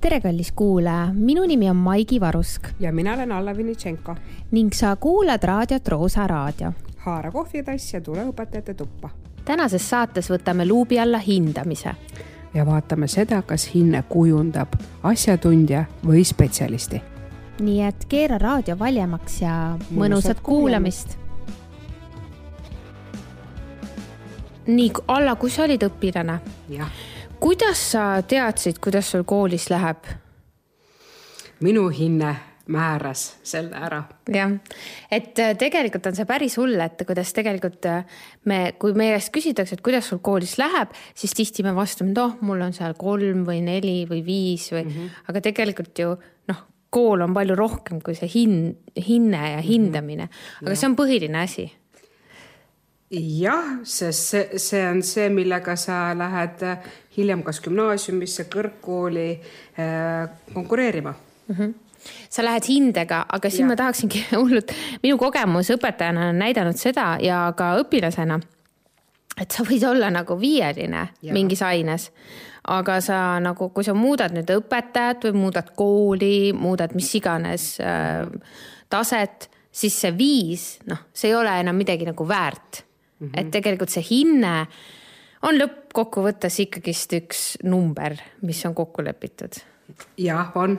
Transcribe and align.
tere, 0.00 0.20
kallis 0.20 0.52
kuulaja, 0.52 1.08
minu 1.12 1.44
nimi 1.46 1.70
on 1.70 1.76
Maigi 1.76 2.20
Varusk 2.20 2.68
ja 2.80 2.92
mina 2.92 3.14
olen 3.14 3.32
Alla 3.32 3.56
Vinitšenko. 3.56 4.14
ning 4.50 4.72
sa 4.72 4.96
kuulad 4.96 5.42
raadiot 5.42 5.88
Roosa 5.88 6.26
Raadio. 6.26 6.72
haara 6.96 7.30
kohvitass 7.30 7.94
ja 7.94 8.00
tule 8.00 8.24
õpetajate 8.24 8.74
tuppa. 8.74 9.10
tänases 9.44 9.90
saates 9.90 10.30
võtame 10.30 10.68
luubi 10.68 10.98
alla 11.00 11.18
hindamise. 11.18 11.94
ja 12.54 12.66
vaatame 12.66 13.08
seda, 13.08 13.42
kas 13.42 13.74
hinne 13.74 14.02
kujundab 14.08 14.68
asjatundja 15.02 15.84
või 16.06 16.24
spetsialisti. 16.24 17.02
nii 17.60 17.82
et 17.82 18.04
keera 18.08 18.38
raadio 18.38 18.78
valjemaks 18.78 19.42
ja 19.42 19.76
mõnusat, 19.78 19.98
mõnusat 19.98 20.40
kuulamist. 20.42 21.18
nii, 24.66 24.92
Alla, 25.08 25.36
kui 25.36 25.50
sa 25.50 25.62
olid 25.62 25.82
õpilane? 25.82 26.38
jah 26.68 27.09
kuidas 27.40 27.80
sa 27.92 28.22
teadsid, 28.22 28.78
kuidas 28.82 29.10
sul 29.10 29.24
koolis 29.24 29.70
läheb? 29.70 30.04
minu 31.60 31.90
hinne 31.92 32.36
määras 32.70 33.22
selle 33.42 33.76
ära. 33.76 34.02
jah, 34.32 34.52
et 35.10 35.38
äh, 35.38 35.54
tegelikult 35.58 36.06
on 36.08 36.16
see 36.16 36.28
päris 36.28 36.56
hull, 36.60 36.78
et 36.80 37.02
kuidas 37.06 37.32
tegelikult 37.36 37.88
äh, 37.90 38.04
me, 38.48 38.60
kui 38.80 38.94
meie 38.96 39.16
käest 39.16 39.32
küsitakse, 39.34 39.76
et 39.76 39.84
kuidas 39.84 40.08
sul 40.08 40.22
koolis 40.24 40.56
läheb, 40.60 40.94
siis 41.14 41.34
tihti 41.36 41.64
me 41.66 41.74
vastame, 41.76 42.14
et 42.14 42.22
oh, 42.22 42.36
mul 42.46 42.62
on 42.64 42.76
seal 42.76 42.96
kolm 43.00 43.44
või 43.48 43.60
neli 43.66 44.04
või 44.10 44.22
viis 44.26 44.70
või 44.72 44.84
mm, 44.84 44.94
-hmm. 44.94 45.26
aga 45.32 45.44
tegelikult 45.50 46.04
ju 46.04 46.14
noh, 46.52 46.62
kool 46.90 47.26
on 47.26 47.34
palju 47.36 47.58
rohkem 47.58 48.00
kui 48.04 48.16
see 48.18 48.30
hin-, 48.30 48.78
hinne 48.96 49.42
ja 49.42 49.58
mhm. 49.58 49.68
hindamine, 49.68 50.30
aga 50.62 50.72
ja. 50.72 50.80
see 50.80 50.88
on 50.92 50.96
põhiline 50.98 51.44
asi 51.44 51.68
jah, 53.10 53.80
sest 53.84 54.28
see, 54.28 54.58
see 54.58 54.82
on 54.86 55.02
see, 55.02 55.28
millega 55.34 55.74
sa 55.76 56.10
lähed 56.14 56.62
hiljem 57.16 57.42
kas 57.46 57.60
gümnaasiumisse, 57.64 58.46
kõrgkooli 58.52 59.30
äh, 59.34 60.28
konkureerima 60.54 61.14
mm. 61.14 61.54
-hmm 61.54 61.78
sa 62.30 62.44
lähed 62.44 62.64
hindega, 62.64 63.26
aga 63.28 63.50
siin 63.50 63.66
ja. 63.66 63.66
ma 63.68 63.76
tahaksingi 63.76 64.22
hullult, 64.40 64.72
minu 65.02 65.18
kogemus 65.18 65.68
õpetajana 65.74 66.30
on 66.30 66.38
näidanud 66.40 66.78
seda 66.80 67.18
ja 67.20 67.52
ka 67.56 67.74
õpilasena, 67.82 68.38
et 69.36 69.50
sa 69.50 69.66
võid 69.68 69.84
olla 69.84 70.08
nagu 70.10 70.38
viieline 70.40 71.02
ja. 71.22 71.34
mingis 71.34 71.60
aines, 71.62 72.10
aga 72.72 73.00
sa 73.04 73.38
nagu, 73.40 73.68
kui 73.68 73.84
sa 73.84 73.92
muudad 73.94 74.32
nüüd 74.32 74.48
õpetajat 74.48 75.28
või 75.28 75.36
muudad 75.42 75.74
kooli, 75.76 76.52
muudad 76.56 76.94
mis 76.96 77.14
iganes 77.14 77.76
äh, 77.84 78.24
taset, 78.88 79.50
siis 79.72 80.00
see 80.00 80.16
viis, 80.16 80.78
noh, 80.88 81.04
see 81.12 81.28
ei 81.28 81.36
ole 81.36 81.60
enam 81.60 81.76
midagi 81.76 82.08
nagu 82.08 82.28
väärt 82.28 82.84
mm. 83.20 83.26
-hmm. 83.26 83.40
et 83.40 83.50
tegelikult 83.50 83.92
see 83.92 84.04
hinne 84.10 84.54
on 85.46 85.56
lõppkokkuvõttes 85.56 86.60
ikkagist 86.66 87.16
üks 87.16 87.42
number, 87.64 88.16
mis 88.42 88.64
on 88.66 88.74
kokku 88.74 89.04
lepitud. 89.04 89.60
jah, 90.16 90.52
on, 90.54 90.76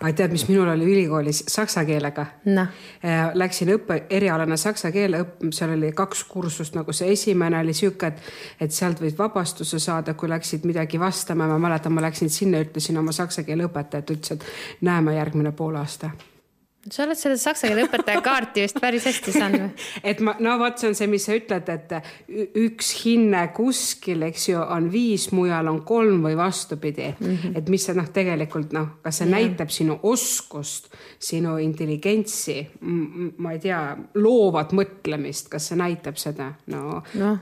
aga 0.00 0.12
tead, 0.16 0.32
mis 0.32 0.46
minul 0.48 0.70
oli 0.72 0.86
ülikoolis 0.88 1.42
saksa 1.52 1.84
keelega 1.84 2.26
no.? 2.44 2.66
Äh, 3.04 3.34
läksin 3.34 3.74
õppe, 3.74 3.98
erialane 4.10 4.56
saksa 4.56 4.90
keele 4.92 5.20
õppima, 5.20 5.52
seal 5.52 5.74
oli 5.76 5.92
kaks 5.92 6.24
kursust, 6.24 6.74
nagu 6.74 6.92
see 6.92 7.12
esimene 7.12 7.60
oli 7.60 7.74
sihuke, 7.76 8.06
et, 8.06 8.22
et 8.60 8.72
sealt 8.72 9.02
võid 9.04 9.18
vabastuse 9.18 9.78
saada, 9.78 10.14
kui 10.14 10.28
läksid 10.28 10.64
midagi 10.64 11.00
vastama. 11.00 11.46
ma 11.46 11.58
mäletan, 11.58 11.92
ma 11.92 12.06
läksin 12.06 12.30
sinna, 12.30 12.62
ütlesin 12.64 12.98
oma 12.98 13.12
saksa 13.12 13.42
keele 13.42 13.68
õpetajat, 13.68 14.14
ütles, 14.16 14.38
et 14.38 14.80
näeme 14.80 15.18
järgmine 15.18 15.52
poolaasta 15.52 16.10
sa 16.90 17.04
oled 17.04 17.18
selle 17.18 17.38
saksa 17.40 17.68
keele 17.70 17.86
õpetaja 17.86 18.20
kaarti 18.24 18.64
vist 18.64 18.78
päris 18.82 19.06
hästi 19.08 19.32
saanud 19.34 19.84
et 20.10 20.20
ma, 20.24 20.34
no 20.44 20.56
vot, 20.60 20.76
see 20.80 20.90
on 20.90 20.98
see, 20.98 21.08
mis 21.10 21.24
sa 21.26 21.36
ütled, 21.36 21.70
et 21.72 21.94
üks 22.60 22.90
hinne 23.04 23.46
kuskil, 23.56 24.26
eks 24.28 24.48
ju, 24.50 24.60
on 24.60 24.90
viis, 24.92 25.30
mujal 25.36 25.70
on 25.72 25.80
kolm 25.88 26.26
või 26.26 26.36
vastupidi 26.38 27.08
mm. 27.12 27.24
-hmm. 27.30 27.56
et 27.60 27.72
mis 27.72 27.88
see 27.88 27.96
noh, 27.96 28.10
tegelikult 28.12 28.76
noh, 28.76 28.90
kas 29.04 29.22
see 29.22 29.30
ja. 29.30 29.34
näitab 29.36 29.72
sinu 29.72 29.98
oskust, 30.02 30.92
sinu 31.18 31.56
intelligentsi, 31.62 32.60
ma 33.38 33.56
ei 33.56 33.64
tea, 33.64 33.82
loovat 34.20 34.76
mõtlemist, 34.76 35.48
kas 35.52 35.72
see 35.72 35.80
näitab 35.80 36.20
seda? 36.20 36.52
no, 36.72 37.02
no. 37.20 37.36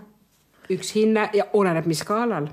üks 0.71 0.95
hinne 0.95 1.31
ja 1.35 1.51
oleneb, 1.59 1.87
mis 1.91 2.05
skaalal 2.05 2.51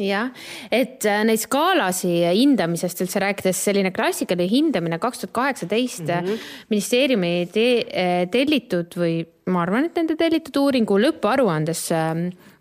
jah, 0.00 0.30
et 0.72 1.04
äh, 1.08 1.22
neid 1.28 1.42
skaalasi 1.42 2.12
hindamisest 2.26 3.04
üldse 3.04 3.22
rääkides, 3.22 3.64
selline 3.68 3.92
klassikaline 3.94 4.48
hindamine 4.50 5.00
kaks 5.02 5.24
tuhat 5.24 5.34
kaheksateist 5.36 6.06
mhm. 6.06 6.46
ministeeriumi 6.72 7.34
te, 7.52 7.66
äh, 7.88 8.24
tellitud 8.32 8.96
või 9.00 9.20
ma 9.50 9.64
arvan, 9.64 9.88
et 9.88 9.96
nende 9.98 10.14
tellitud 10.18 10.54
uuringu 10.60 10.98
lõpparuandes, 11.00 11.80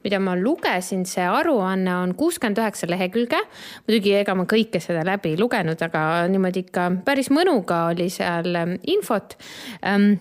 mida 0.01 0.19
ma 0.23 0.33
lugesin, 0.39 1.03
see 1.05 1.25
aruanne 1.27 1.91
on 2.01 2.15
kuuskümmend 2.17 2.57
üheksa 2.61 2.89
lehekülge. 2.89 3.41
muidugi 3.85 4.15
ega 4.21 4.33
ma 4.33 4.47
kõike 4.49 4.81
seda 4.81 5.03
läbi 5.05 5.35
ei 5.35 5.37
lugenud, 5.37 5.81
aga 5.85 6.01
niimoodi 6.31 6.65
ikka 6.65 6.87
päris 7.05 7.29
mõnuga 7.35 7.83
oli 7.91 8.09
seal 8.13 8.57
infot 8.89 9.37
ähm, 9.85 10.15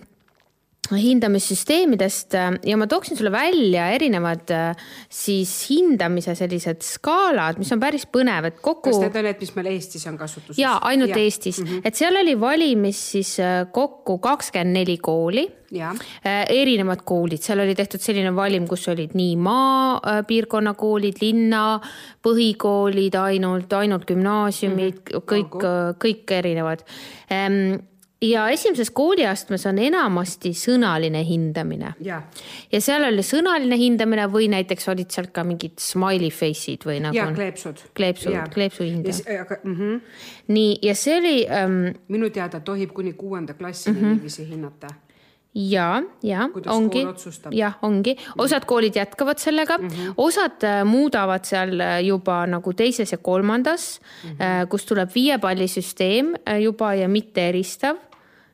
hindamissüsteemidest 0.97 2.35
äh, 2.37 2.55
ja 2.65 2.77
ma 2.79 2.87
tooksin 2.89 3.17
sulle 3.17 3.31
välja 3.31 3.89
erinevad 3.93 4.49
äh, 4.53 4.87
siis 5.09 5.51
hindamise 5.69 6.35
sellised 6.37 6.81
skaalad, 6.85 7.59
mis 7.61 7.71
on 7.75 7.81
päris 7.81 8.07
põnev, 8.09 8.49
et 8.49 8.59
kokku. 8.61 8.89
kas 8.89 9.01
need 9.03 9.19
on 9.19 9.27
need, 9.29 9.43
mis 9.43 9.53
meil 9.57 9.71
Eestis 9.75 10.07
on 10.09 10.17
kasutuses? 10.19 10.57
ja 10.61 10.77
ainult 10.89 11.13
ja. 11.13 11.21
Eestis 11.21 11.61
mm, 11.61 11.67
-hmm. 11.67 11.81
et 11.85 11.95
seal 11.95 12.17
oli 12.21 12.35
valimis 12.39 13.03
siis 13.11 13.37
äh, 13.39 13.65
kokku 13.71 14.17
kakskümmend 14.17 14.73
neli 14.79 14.97
kooli. 14.97 15.47
erinevad 16.49 17.03
koolid, 17.05 17.43
seal 17.45 17.59
oli 17.61 17.75
tehtud 17.77 18.01
selline 18.01 18.31
valim, 18.35 18.65
kus 18.67 18.87
olid 18.89 19.11
nii 19.13 19.35
maapiirkonna 19.37 20.73
koolid, 20.73 21.19
linna 21.21 21.79
põhikoolid 22.25 23.13
ainult, 23.21 23.73
ainult 23.73 24.07
gümnaasiumid 24.09 24.95
mm, 24.95 25.13
-hmm. 25.13 25.27
kõik, 25.29 25.59
kõik 26.01 26.33
erinevad 26.39 26.81
ehm, 27.29 27.77
ja 28.21 28.49
esimeses 28.49 28.91
kooliastmes 28.91 29.65
on 29.69 29.79
enamasti 29.79 30.51
sõnaline 30.57 31.21
hindamine. 31.25 31.93
ja 32.03 32.81
seal 32.81 33.07
oli 33.07 33.23
sõnaline 33.23 33.77
hindamine 33.79 34.27
või 34.31 34.49
näiteks 34.51 34.89
olid 34.91 35.11
seal 35.11 35.29
ka 35.33 35.43
mingid 35.47 35.79
smiley 35.79 36.31
face'id 36.31 36.85
või 36.85 36.99
nagu. 37.03 37.15
ja 37.15 37.29
kleepsud. 37.33 37.83
kleepsud, 37.95 38.39
kleepsu 38.53 38.83
hindamine. 38.83 39.59
Mm 39.63 39.75
-hmm. 39.75 40.01
nii, 40.47 40.79
ja 40.81 40.95
see 40.95 41.17
oli 41.17 41.35
ähm,. 41.47 41.85
minu 42.07 42.29
teada 42.29 42.59
tohib 42.59 42.91
kuni 42.93 43.13
kuuenda 43.13 43.53
klassini 43.53 43.95
mm 43.95 44.05
-hmm. 44.05 44.13
niiviisi 44.13 44.49
hinnata 44.49 44.87
ja, 45.53 46.03
ja 46.23 46.49
Kuidas 46.53 46.75
ongi, 46.75 47.05
jah, 47.51 47.77
ongi, 47.81 48.17
osad 48.37 48.65
koolid 48.65 48.95
jätkavad 48.95 49.37
sellega 49.37 49.77
mm, 49.77 49.87
-hmm. 49.87 50.13
osad 50.17 50.63
äh, 50.63 50.85
muudavad 50.85 51.45
seal 51.45 51.79
äh, 51.79 52.05
juba 52.05 52.45
nagu 52.47 52.73
teises 52.73 53.11
ja 53.11 53.17
kolmandas 53.17 54.01
mm, 54.23 54.29
-hmm. 54.29 54.67
kus 54.67 54.85
tuleb 54.85 55.09
viiepallisüsteem 55.15 56.35
juba 56.59 56.93
ja 56.93 57.07
mitte 57.09 57.49
eristav 57.49 57.95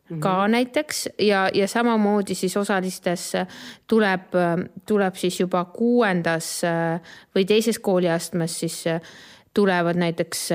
mm 0.10 0.16
-hmm. 0.16 0.20
ka 0.20 0.48
näiteks. 0.48 1.10
Ja, 1.20 1.50
ja 1.54 1.68
samamoodi 1.68 2.36
siis 2.36 2.58
osalistes 2.58 3.34
tuleb, 3.88 4.22
tuleb 4.88 5.16
siis 5.16 5.40
juba 5.40 5.66
kuuendas 5.66 6.62
või 7.36 7.46
teises 7.46 7.80
kooliastmes 7.80 8.60
siis 8.60 8.84
tulevad 9.54 9.96
näiteks 9.96 10.50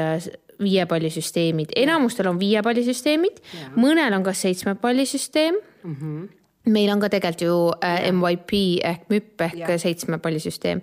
viiepallisüsteemid, 0.63 1.69
enamustel 1.77 2.27
on 2.27 2.41
viiepallisüsteemid, 2.41 3.41
mõnel 3.77 4.13
on 4.13 4.23
ka 4.23 4.33
seitsmepallisüsteem. 4.33 5.55
Mm. 5.85 5.97
-hmm 5.97 6.29
meil 6.65 6.91
on 6.93 7.01
ka 7.01 7.09
tegelikult 7.09 7.41
ju 7.41 7.55
äh, 7.85 8.13
MYP 8.13 8.53
ehk 8.85 9.09
MÜP 9.09 9.41
ehk 9.41 9.59
ja. 9.59 9.79
seitsmepallisüsteem. 9.79 10.81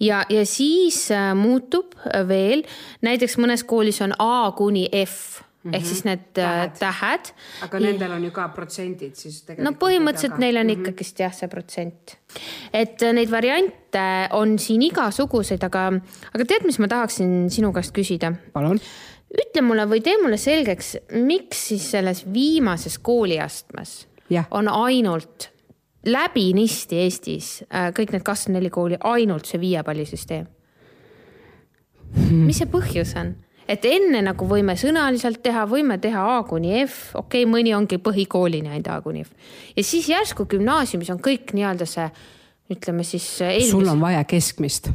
Ja, 0.00 0.24
ja 0.30 0.46
siis 0.46 1.10
äh, 1.10 1.34
muutub 1.34 1.94
veel, 2.28 2.62
näiteks 3.02 3.38
mõnes 3.42 3.64
koolis 3.66 4.00
on 4.00 4.14
A 4.18 4.52
kuni 4.56 4.88
F 5.02 5.42
mm 5.66 5.72
-hmm. 5.72 5.76
ehk 5.76 5.86
siis 5.86 6.04
need 6.04 6.38
äh, 6.38 6.70
tähed, 6.78 6.78
tähed.. 6.78 7.32
aga 7.62 7.80
nendel 7.80 8.12
on 8.12 8.24
ju 8.24 8.30
ka 8.30 8.48
protsendid 8.54 9.14
siis 9.14 9.42
tegelikult. 9.42 9.64
no 9.64 9.86
põhimõtteliselt 9.86 10.38
neil 10.38 10.56
on 10.56 10.66
mm 10.66 10.70
-hmm. 10.70 10.86
ikkagist 10.86 11.20
jah, 11.20 11.34
see 11.34 11.48
protsent. 11.48 12.16
et 12.72 13.02
äh, 13.02 13.12
neid 13.12 13.30
variante 13.30 14.28
on 14.30 14.58
siin 14.58 14.82
igasuguseid, 14.82 15.64
aga, 15.64 15.92
aga 16.34 16.44
tead, 16.44 16.66
mis 16.66 16.78
ma 16.78 16.88
tahaksin 16.88 17.50
sinu 17.50 17.72
käest 17.72 17.92
küsida? 17.96 18.32
palun 18.52 18.80
ütle 19.36 19.62
mulle 19.62 19.86
või 19.90 20.00
tee 20.02 20.16
mulle 20.22 20.36
selgeks, 20.36 20.96
miks 21.10 21.68
siis 21.68 21.90
selles 21.90 22.24
viimases 22.32 22.98
kooliastmes 22.98 24.06
ja. 24.30 24.44
on 24.50 24.68
ainult 24.68 25.50
läbinisti 26.06 27.00
Eestis 27.02 27.64
äh, 27.66 27.90
kõik 27.96 28.12
need 28.14 28.22
kakskümmend 28.22 28.60
neli 28.60 28.70
kooli 28.70 28.98
ainult 29.00 29.46
see 29.46 29.60
viiepallisüsteem 29.60 30.46
hmm.? 32.14 32.46
mis 32.46 32.62
see 32.62 32.70
põhjus 32.70 33.16
on? 33.18 33.34
Et 33.68 33.86
enne 33.88 34.22
nagu 34.24 34.46
võime 34.48 34.76
sõnaliselt 34.78 35.42
teha, 35.44 35.66
võime 35.70 35.98
teha 36.02 36.22
A 36.36 36.42
kuni 36.48 36.74
F, 36.84 37.14
okei 37.18 37.44
okay,, 37.44 37.50
mõni 37.50 37.74
ongi 37.76 37.98
põhikoolini 38.02 38.70
ainult 38.70 38.92
A 38.92 39.00
kuni 39.04 39.24
F. 39.26 39.34
ja 39.76 39.84
siis 39.84 40.08
järsku 40.10 40.46
gümnaasiumis 40.50 41.10
on 41.14 41.20
kõik 41.22 41.54
nii-öelda 41.56 41.88
see, 41.88 42.06
ütleme 42.72 43.06
siis 43.06 43.26
eelmis.... 43.42 43.70
sul 43.70 43.88
on 43.90 44.00
vaja 44.00 44.24
keskmist. 44.28 44.90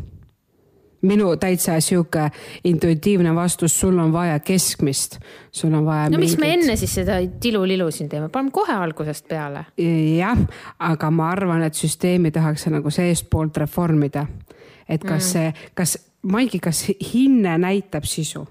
minu 1.02 1.34
täitsa 1.42 1.80
sihuke 1.82 2.30
intuitiivne 2.64 3.36
vastus, 3.36 3.80
sul 3.80 3.98
on 4.00 4.14
vaja 4.14 4.40
keskmist, 4.40 5.20
sul 5.52 5.74
on 5.74 5.86
vaja. 5.86 6.10
no 6.10 6.18
mingit... 6.18 6.38
miks 6.38 6.40
me 6.40 6.54
enne 6.54 6.78
siis 6.80 6.96
seda 7.02 7.20
tilulilu 7.44 7.90
siin 7.92 8.10
teeme, 8.10 8.30
paneme 8.30 8.56
kohe 8.56 8.74
algusest 8.74 9.28
peale. 9.28 9.66
jah, 10.18 10.46
aga 10.80 11.12
ma 11.12 11.34
arvan, 11.36 11.68
et 11.68 11.76
süsteemi 11.76 12.32
tahaks 12.32 12.70
nagu 12.72 12.94
seestpoolt 12.94 13.58
reformida. 13.66 14.26
et 14.88 15.04
kas 15.04 15.26
mm. 15.26 15.30
see, 15.34 15.70
kas 15.76 15.98
Maigi, 16.22 16.60
kas 16.62 16.84
hinne 16.86 17.58
näitab 17.58 18.04
sisu? 18.06 18.44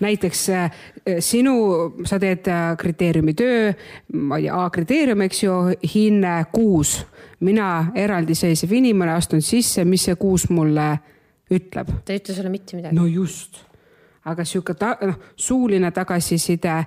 Näiteks 0.00 0.48
äh, 0.50 0.70
sinu, 1.18 1.54
sa 2.04 2.18
teed 2.18 2.48
äh, 2.48 2.76
kriteeriumi 2.76 3.34
töö, 3.34 3.72
ma 4.12 4.38
ei 4.38 4.48
tea, 4.48 4.56
A-kriteerium, 4.64 5.24
eks 5.26 5.42
ju, 5.42 5.58
hinne 5.94 6.44
kuus. 6.52 7.06
mina, 7.40 7.92
eraldiseisev 7.94 8.72
inimene, 8.72 9.12
astun 9.12 9.42
sisse, 9.42 9.84
mis 9.84 10.04
see 10.04 10.16
kuus 10.16 10.48
mulle 10.50 10.98
ütleb? 11.52 11.90
ta 12.04 12.12
ei 12.12 12.22
ütle 12.22 12.34
sulle 12.34 12.48
mitte 12.48 12.76
midagi. 12.76 12.96
no 12.96 13.06
just 13.06 13.60
aga 14.24 14.44
sihuke 14.44 14.74
ta, 14.74 14.96
noh, 15.02 15.18
suuline 15.36 15.90
tagasiside 15.90 16.78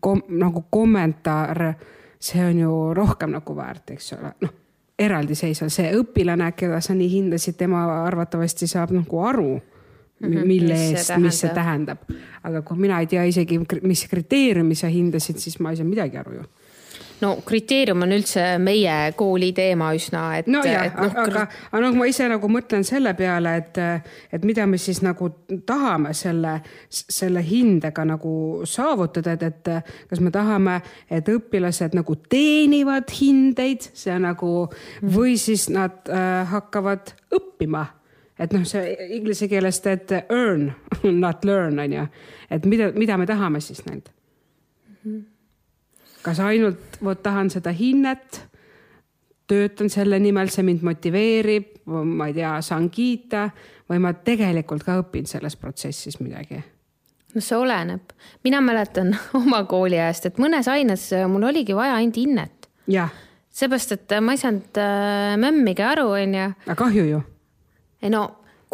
kom,, 0.00 0.22
nagu 0.28 0.66
kommentaar, 0.70 1.72
see 2.20 2.44
on 2.44 2.58
ju 2.58 2.74
rohkem 2.94 3.32
nagu 3.32 3.56
väärt, 3.56 3.90
eks 3.96 4.12
ole, 4.18 4.34
noh 4.44 4.60
eraldiseisva, 4.98 5.68
see 5.72 5.90
õpilane, 5.98 6.52
keda 6.56 6.80
sa 6.84 6.94
nii 6.94 7.08
hindasid, 7.10 7.56
tema 7.58 7.82
arvatavasti 8.04 8.68
saab 8.70 8.92
nagu 8.94 9.22
aru 9.26 9.48
mm, 9.56 9.73
mille 10.20 10.76
eest, 10.90 11.16
mis 11.18 11.40
see 11.42 11.54
tähendab. 11.54 12.04
aga 12.44 12.62
kui 12.62 12.78
mina 12.78 13.00
ei 13.00 13.06
tea 13.10 13.24
isegi, 13.28 13.58
mis 13.82 14.06
kriteeriumi 14.10 14.76
sa 14.78 14.88
hindasid, 14.92 15.40
siis 15.42 15.58
ma 15.60 15.72
ei 15.72 15.80
saa 15.80 15.88
midagi 15.88 16.20
aru 16.20 16.38
ju 16.38 16.44
no 17.22 17.30
kriteerium 17.46 18.04
on 18.04 18.14
üldse 18.16 18.42
meie 18.62 18.94
kooli 19.18 19.50
teema 19.56 19.90
üsna, 19.96 20.24
et. 20.38 20.48
nojah, 20.50 20.88
no, 20.94 21.08
aga, 21.22 21.44
aga 21.70 21.82
noh, 21.84 21.96
ma 21.98 22.08
ise 22.10 22.26
nagu 22.30 22.50
mõtlen 22.50 22.84
selle 22.86 23.14
peale, 23.18 23.54
et, 23.60 23.80
et 24.34 24.46
mida 24.46 24.66
me 24.70 24.80
siis 24.80 25.00
nagu 25.04 25.30
tahame 25.66 26.14
selle, 26.16 26.56
selle 26.90 27.44
hindega 27.46 28.06
nagu 28.08 28.34
saavutada, 28.68 29.36
et, 29.38 29.46
et 29.50 30.08
kas 30.10 30.22
me 30.24 30.32
tahame, 30.34 30.78
et 31.08 31.28
õpilased 31.30 31.96
nagu 31.96 32.18
teenivad 32.30 33.12
hindeid, 33.20 33.90
see 33.94 34.16
nagu 34.22 34.54
või 35.14 35.38
siis 35.40 35.68
nad 35.72 36.04
äh, 36.10 36.42
hakkavad 36.50 37.14
õppima 37.34 37.86
et 38.38 38.52
noh, 38.52 38.64
see 38.66 38.96
inglise 39.16 39.48
keelest, 39.48 39.86
et 39.86 40.16
earn, 40.22 40.72
not 41.24 41.44
learn 41.44 41.78
on 41.78 41.92
ju, 41.92 42.08
et 42.50 42.66
mida, 42.66 42.90
mida 42.96 43.18
me 43.20 43.26
tahame 43.26 43.60
siis 43.60 43.84
neilt 43.86 44.10
mm. 44.10 44.96
-hmm 45.04 45.22
kas 46.24 46.40
ainult 46.40 46.98
vot 47.04 47.22
tahan 47.22 47.50
seda 47.52 47.72
hinnet, 47.76 48.40
töötan 49.46 49.90
selle 49.92 50.18
nimel, 50.22 50.48
see 50.52 50.64
mind 50.66 50.84
motiveerib, 50.86 51.82
ma 51.86 52.30
ei 52.30 52.36
tea, 52.38 52.54
saan 52.64 52.88
kiita 52.92 53.48
või 53.90 54.00
ma 54.00 54.14
tegelikult 54.16 54.86
ka 54.86 54.96
õpin 55.02 55.28
selles 55.28 55.58
protsessis 55.60 56.16
midagi 56.22 56.62
no 57.34 57.42
see 57.42 57.58
oleneb, 57.58 58.14
mina 58.46 58.60
mäletan 58.64 59.12
oma 59.42 59.64
kooliajast, 59.68 60.30
et 60.30 60.40
mõnes 60.42 60.68
aines 60.70 61.10
mul 61.28 61.50
oligi 61.50 61.76
vaja 61.76 61.98
ainult 61.98 62.16
hinnet. 62.16 62.68
seepärast, 63.50 63.92
et 63.92 64.16
ma 64.22 64.32
ei 64.32 64.40
saanud 64.40 64.80
äh, 64.80 65.34
mämmigi 65.42 65.82
aru, 65.82 66.08
onju. 66.14 66.50
aga 66.66 66.78
kahju 66.78 67.04
ju. 67.10 67.22
No 68.10 68.24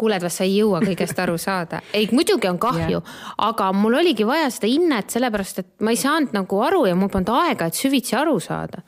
kuule, 0.01 0.17
et 0.17 0.25
vast 0.25 0.41
sa 0.41 0.47
ei 0.47 0.57
jõua 0.57 0.81
kõigest 0.83 1.19
aru 1.21 1.37
saada. 1.41 1.81
ei, 1.93 2.09
muidugi 2.11 2.49
on 2.49 2.59
kahju 2.61 2.97
yeah., 2.97 3.15
aga 3.49 3.69
mul 3.75 3.99
oligi 4.01 4.25
vaja 4.27 4.49
seda 4.53 4.69
hinnet, 4.71 5.13
sellepärast 5.13 5.63
et 5.63 5.71
ma 5.85 5.93
ei 5.93 5.99
saanud 6.01 6.35
nagu 6.35 6.61
aru 6.65 6.85
ja 6.89 6.97
mul 6.97 7.11
polnud 7.13 7.33
aega, 7.43 7.69
et 7.69 7.77
süvitsi 7.77 8.17
aru 8.17 8.39
saada. 8.41 8.81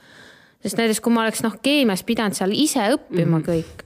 sest 0.64 0.80
näiteks, 0.80 1.02
kui 1.04 1.14
ma 1.14 1.26
oleks 1.26 1.44
noh, 1.46 1.58
keemias 1.62 2.06
pidanud 2.08 2.38
seal 2.38 2.56
ise 2.56 2.88
õppima 2.98 3.40
mm 3.40 3.50
kõik, 3.50 3.84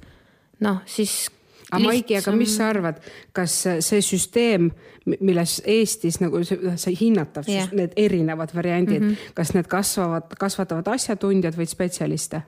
noh 0.64 0.84
siis. 0.86 1.28
aga 1.68 1.84
Maiki, 1.84 2.16
aga 2.22 2.32
mis 2.32 2.54
sa 2.56 2.70
arvad, 2.72 3.02
kas 3.36 3.56
see 3.84 4.04
süsteem, 4.06 4.70
milles 5.08 5.62
Eestis 5.66 6.22
nagu 6.22 6.40
see 6.44 6.94
hinnatav 6.96 7.48
yeah., 7.52 7.68
need 7.76 7.96
erinevad 7.96 8.54
variandid 8.56 9.02
mm, 9.02 9.10
-hmm. 9.10 9.34
kas 9.36 9.54
need 9.56 9.68
kasvavad, 9.68 10.32
kasvatavad 10.40 10.88
asjatundjad 10.96 11.60
või 11.60 11.68
spetsialiste? 11.68 12.42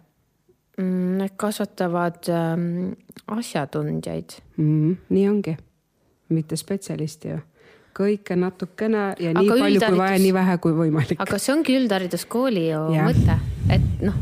Mm, 0.79 1.17
need 1.19 1.35
kasvatavad 1.35 2.29
ähm, 2.31 2.93
asjatundjaid 3.27 4.37
mm,. 4.55 4.97
nii 5.11 5.25
ongi, 5.27 5.57
mitte 6.31 6.55
spetsialisti 6.59 7.33
ju 7.33 7.39
kõike 7.99 8.37
natukene 8.39 9.01
ja 9.19 9.33
aga 9.33 9.41
nii 9.41 9.49
palju 9.49 9.65
üldharidus... 9.73 9.89
kui 9.89 9.99
vaja, 9.99 10.19
nii 10.23 10.33
vähe 10.37 10.57
kui 10.63 10.75
võimalik. 10.77 11.19
aga 11.25 11.39
see 11.41 11.51
ongi 11.51 11.75
üldhariduskooli 11.81 12.63
ju 12.69 12.83
yeah. 12.95 13.09
mõte, 13.09 13.35
et 13.75 14.05
noh, 14.05 14.15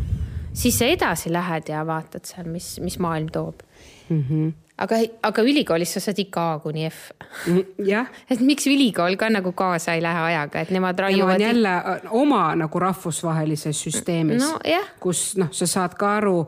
siis 0.58 0.80
sa 0.82 0.90
edasi 0.90 1.30
lähed 1.34 1.70
ja 1.70 1.84
vaatad 1.86 2.26
seal, 2.26 2.50
mis, 2.50 2.72
mis 2.82 2.98
maailm 3.04 3.30
toob 3.34 3.62
mm. 4.10 4.24
-hmm 4.24 4.56
aga, 4.78 5.00
aga 5.24 5.44
ülikoolis 5.46 5.94
sa 5.96 6.02
saad 6.04 6.20
ikka 6.22 6.44
A 6.54 6.60
kuni 6.64 6.86
F 6.90 7.12
mm,. 7.48 7.86
jah. 7.88 8.10
et 8.30 8.42
miks 8.46 8.68
ülikool 8.70 9.18
ka 9.20 9.30
nagu 9.34 9.52
kaasa 9.58 9.98
ei 9.98 10.02
lähe 10.04 10.24
ajaga, 10.32 10.64
et 10.66 10.72
nemad 10.74 11.00
raiuvad. 11.00 11.42
jälle 11.42 11.76
äh, 11.76 12.10
oma 12.12 12.56
nagu 12.56 12.80
rahvusvahelises 12.80 13.84
süsteemis 13.88 14.44
no,, 14.44 14.60
kus 15.00 15.36
noh, 15.38 15.52
sa 15.52 15.68
saad 15.68 15.98
ka 15.98 16.18
aru, 16.22 16.42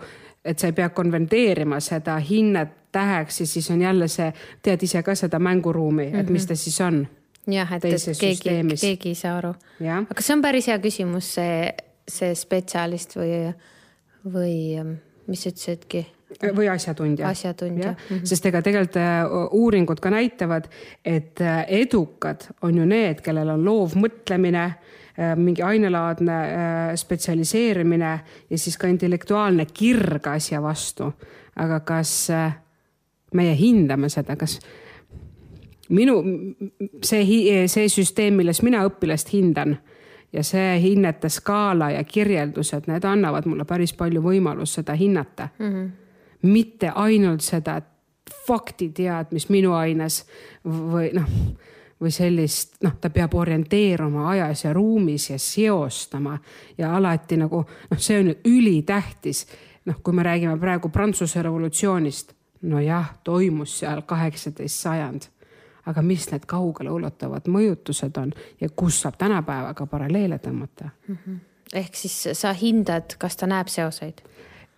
et 0.45 0.59
sa 0.59 0.69
ei 0.69 0.77
pea 0.77 0.89
konverteerima 0.89 1.79
seda 1.83 2.17
hinnet 2.17 2.75
täheks 2.91 3.41
ja 3.41 3.47
siis 3.47 3.71
on 3.71 3.81
jälle 3.81 4.07
see, 4.09 4.31
tead 4.65 4.83
ise 4.83 5.03
ka 5.05 5.15
seda 5.15 5.39
mänguruumi 5.39 6.05
mm, 6.05 6.13
-hmm. 6.13 6.19
et 6.19 6.29
mis 6.29 6.43
mhm. 6.43 6.47
ta 6.47 6.55
siis 6.55 6.81
on. 6.81 7.07
jah, 7.47 7.73
et, 7.73 7.85
et 7.85 8.17
keegi, 8.19 8.77
keegi 8.81 9.09
ei 9.09 9.15
saa 9.15 9.37
aru. 9.37 9.53
aga 9.81 10.21
see 10.21 10.35
on 10.35 10.41
päris 10.41 10.67
hea 10.67 10.77
küsimus, 10.79 11.33
see, 11.33 11.73
see 12.07 12.35
spetsialist 12.35 13.17
või, 13.17 13.53
või 14.25 14.55
mis 15.27 15.43
sa 15.43 15.49
ütlesidki 15.49 16.05
või 16.55 16.69
asjatundja. 16.69 17.27
asjatundja. 17.27 17.91
Mm 17.91 18.15
-hmm. 18.15 18.25
sest 18.25 18.45
ega 18.45 18.61
tegelikult 18.61 18.95
äh, 18.95 19.25
uuringud 19.51 19.99
ka 19.99 20.09
näitavad, 20.09 20.69
et 21.05 21.41
äh, 21.41 21.65
edukad 21.67 22.41
on 22.61 22.77
ju 22.77 22.85
need, 22.85 23.21
kellel 23.21 23.49
on 23.49 23.65
loov 23.65 23.95
mõtlemine, 23.95 24.63
äh, 25.19 25.35
mingi 25.35 25.61
ainelaadne 25.61 26.33
spetsialiseerimine 26.95 28.19
ja 28.49 28.57
siis 28.57 28.77
ka 28.77 28.87
intellektuaalne 28.87 29.65
kirg 29.73 30.27
asja 30.27 30.61
vastu. 30.61 31.13
aga 31.55 31.79
kas 31.79 32.31
meie 33.33 33.55
hindame 33.55 34.09
seda, 34.09 34.35
kas 34.35 34.59
minu, 35.89 36.23
see, 37.03 37.67
see 37.67 37.89
süsteem, 37.89 38.33
milles 38.33 38.61
mina 38.61 38.85
õpilast 38.87 39.33
hindan 39.33 39.77
ja 40.33 40.43
see 40.43 40.81
hinnete 40.81 41.29
skaala 41.29 41.91
ja 41.91 42.03
kirjeldused, 42.03 42.87
need 42.87 43.03
annavad 43.03 43.45
mulle 43.45 43.65
päris 43.65 43.93
palju 43.93 44.21
võimalust 44.21 44.79
seda 44.79 44.93
hinnata 44.93 45.49
mm. 45.59 45.73
-hmm 45.73 45.89
mitte 46.41 46.91
ainult 46.95 47.41
seda 47.41 47.81
faktiteadmist 48.47 49.49
minu 49.49 49.73
aines 49.73 50.23
või 50.65 51.11
noh, 51.13 51.29
või 51.99 52.11
sellist, 52.15 52.77
noh, 52.83 52.95
ta 53.01 53.09
peab 53.09 53.33
orienteeruma 53.35 54.29
ajas 54.29 54.63
ja 54.63 54.73
ruumis 54.73 55.29
ja 55.29 55.39
seostama 55.39 56.37
ja 56.77 56.93
alati 56.95 57.37
nagu 57.37 57.63
noh, 57.63 57.99
see 57.99 58.19
on 58.19 58.33
ülitähtis. 58.45 59.47
noh, 59.85 59.95
kui 60.03 60.13
me 60.13 60.23
räägime 60.23 60.57
praegu 60.59 60.89
Prantsuse 60.89 61.41
revolutsioonist, 61.41 62.33
nojah, 62.61 63.13
toimus 63.23 63.79
seal 63.79 64.01
kaheksateist 64.01 64.79
sajand 64.79 65.29
aga 65.89 66.01
mis 66.05 66.27
need 66.31 66.45
kaugeleulatuvad 66.49 67.47
mõjutused 67.49 68.17
on 68.21 68.33
ja 68.61 68.69
kus 68.69 69.01
saab 69.03 69.17
tänapäevaga 69.17 69.85
paralleele 69.89 70.37
tõmmata 70.37 70.89
mm? 71.07 71.15
-hmm. 71.15 71.39
ehk 71.73 71.95
siis 71.95 72.27
sa 72.33 72.53
hindad, 72.53 73.15
kas 73.17 73.37
ta 73.37 73.47
näeb 73.47 73.67
seoseid? 73.67 74.21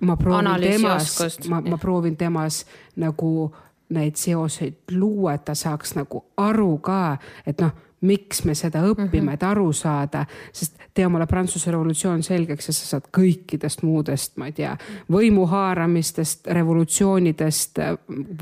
Ma 0.02 0.18
proovin 0.18 0.62
temas, 0.62 1.18
ma, 1.50 1.62
ma 1.62 1.78
proovin 1.78 2.18
temas 2.18 2.66
nagu 3.02 3.52
neid 3.92 4.16
seoseid 4.16 4.96
luua, 4.96 5.36
et 5.36 5.46
ta 5.46 5.56
saaks 5.58 5.96
nagu 5.98 6.24
aru 6.40 6.78
ka, 6.84 7.18
et 7.48 7.60
noh, 7.62 7.74
miks 8.02 8.42
me 8.50 8.56
seda 8.58 8.82
õpime 8.82 9.06
mm, 9.06 9.28
-hmm. 9.28 9.34
et 9.34 9.44
aru 9.44 9.74
saada, 9.74 10.26
sest 10.54 10.80
tee 10.94 11.06
omale 11.06 11.28
Prantsuse 11.30 11.72
revolutsioon 11.72 12.24
selgeks 12.24 12.68
ja 12.68 12.74
sa 12.74 12.86
saad 12.86 13.10
kõikidest 13.18 13.84
muudest, 13.86 14.38
ma 14.42 14.50
ei 14.50 14.56
tea, 14.58 14.74
võimu 15.12 15.46
haaramistest, 15.48 16.48
revolutsioonidest, 16.48 17.80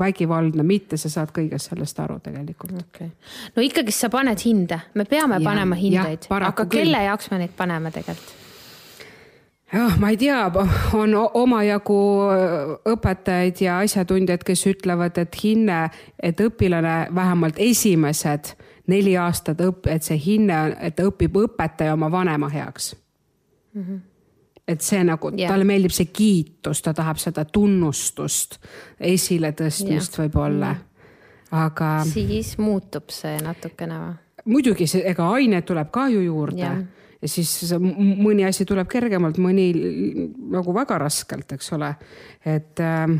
vägivaldne, 0.00 0.62
mitte, 0.62 0.96
sa 0.96 1.12
saad 1.12 1.34
kõigest 1.36 1.70
sellest 1.70 2.00
aru 2.00 2.18
tegelikult. 2.24 2.72
Okay.. 2.88 3.10
no 3.56 3.62
ikkagist 3.62 4.00
sa 4.00 4.08
paned 4.08 4.40
hinde, 4.44 4.80
me 4.94 5.04
peame 5.04 5.42
ja, 5.42 5.44
panema 5.44 5.76
hindeid, 5.76 6.30
aga 6.30 6.66
kelle 6.66 7.04
jaoks 7.04 7.30
me 7.30 7.44
neid 7.44 7.56
paneme 7.56 7.90
tegelikult? 7.90 8.39
Jah, 9.72 9.98
ma 9.98 10.10
ei 10.10 10.16
tea, 10.16 10.40
on 10.96 11.14
omajagu 11.14 12.00
äh, 12.30 12.72
õpetajaid 12.92 13.62
ja 13.64 13.78
asjatundjaid, 13.84 14.44
kes 14.46 14.66
ütlevad, 14.70 15.18
et 15.22 15.38
hinne, 15.44 15.82
et 16.22 16.40
õpilane 16.40 16.96
vähemalt 17.14 17.60
esimesed 17.62 18.54
neli 18.90 19.16
aastat 19.18 19.62
õp-, 19.64 19.88
et 19.90 20.06
see 20.06 20.18
hinne, 20.20 20.60
et 20.80 21.00
õpib 21.02 21.38
õpetaja 21.44 21.94
oma 21.94 22.10
vanema 22.10 22.48
heaks 22.50 22.94
mm. 23.74 23.82
-hmm. 23.82 24.00
et 24.68 24.80
see 24.80 25.02
nagu 25.04 25.32
yeah., 25.36 25.50
talle 25.52 25.64
meeldib 25.64 25.94
see 25.94 26.10
kiitus, 26.12 26.82
ta 26.82 26.94
tahab 26.94 27.22
seda 27.22 27.44
tunnustust, 27.44 28.58
esiletõstmist 29.00 30.18
yeah. 30.18 30.24
võib-olla, 30.24 30.74
aga. 31.50 31.92
siis 32.04 32.56
muutub 32.58 33.14
see 33.14 33.38
natukene 33.44 34.00
või? 34.00 34.16
muidugi, 34.44 34.88
ega 35.04 35.28
ainet 35.36 35.64
tuleb 35.68 35.90
ka 35.92 36.08
ju 36.08 36.24
juurde 36.26 36.64
yeah 36.64 36.88
siis 37.26 37.74
mõni 37.80 38.46
asi 38.48 38.64
tuleb 38.68 38.88
kergemalt, 38.88 39.38
mõni 39.42 39.68
nagu 40.54 40.74
väga 40.74 40.98
raskelt, 41.02 41.52
eks 41.52 41.72
ole. 41.76 41.94
et 42.44 42.80
äh, 42.80 43.16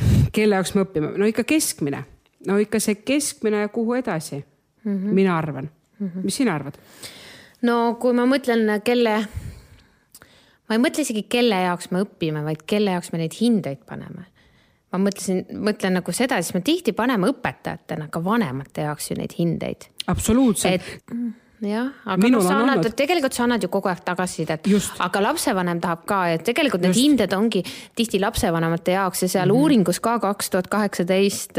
kelle 0.36 0.60
jaoks 0.60 0.74
me 0.74 0.84
õpime, 0.86 1.12
no 1.18 1.28
ikka 1.28 1.44
keskmine, 1.48 2.04
no 2.48 2.58
ikka 2.62 2.80
see 2.82 3.00
keskmine 3.04 3.66
ja 3.66 3.72
kuhu 3.72 3.98
edasi 3.98 4.38
mm, 4.38 4.92
-hmm. 4.92 5.12
mina 5.12 5.38
arvan 5.38 5.70
mm. 5.98 6.06
-hmm. 6.06 6.24
mis 6.24 6.36
sina 6.36 6.54
arvad? 6.54 6.78
no 7.62 7.96
kui 8.00 8.12
ma 8.12 8.26
mõtlen, 8.26 8.80
kelle, 8.84 9.18
ma 10.68 10.74
ei 10.76 10.82
mõtle 10.82 11.04
isegi, 11.04 11.22
kelle 11.28 11.60
jaoks 11.66 11.90
me 11.90 12.04
õpime, 12.04 12.44
vaid 12.44 12.64
kelle 12.66 12.96
jaoks 12.96 13.12
me 13.12 13.18
neid 13.18 13.36
hindeid 13.40 13.84
paneme. 13.86 14.26
ma 14.92 14.98
mõtlesin, 14.98 15.44
mõtlen 15.52 15.98
nagu 15.98 16.12
seda, 16.12 16.40
siis 16.42 16.54
me 16.54 16.60
tihti 16.60 16.92
paneme 16.92 17.28
õpetajatena 17.28 18.08
ka 18.08 18.24
vanemate 18.24 18.86
jaoks 18.88 19.10
ju 19.10 19.16
neid 19.16 19.34
hindeid. 19.38 19.90
absoluutselt. 20.06 20.82
Jah, 21.60 21.92
aga 22.04 22.28
noh, 22.32 22.42
sa 22.44 22.58
annad, 22.60 22.88
tegelikult 22.96 23.36
sa 23.36 23.44
annad 23.46 23.62
ju 23.62 23.70
kogu 23.72 23.88
aeg 23.88 24.02
tagasisidet, 24.04 24.68
aga 25.04 25.22
lapsevanem 25.28 25.80
tahab 25.80 26.04
ka, 26.08 26.20
et 26.34 26.44
tegelikult 26.44 26.82
need 26.84 26.94
Just. 26.94 27.04
hinded 27.04 27.32
ongi 27.36 27.62
tihti 27.96 28.20
lapsevanemate 28.20 28.96
jaoks 28.98 29.22
ja 29.22 29.28
seal 29.28 29.46
mm 29.46 29.54
-hmm. 29.54 29.62
uuringus 29.62 30.00
ka 30.00 30.18
kaks 30.18 30.50
tuhat 30.50 30.68
kaheksateist 30.68 31.58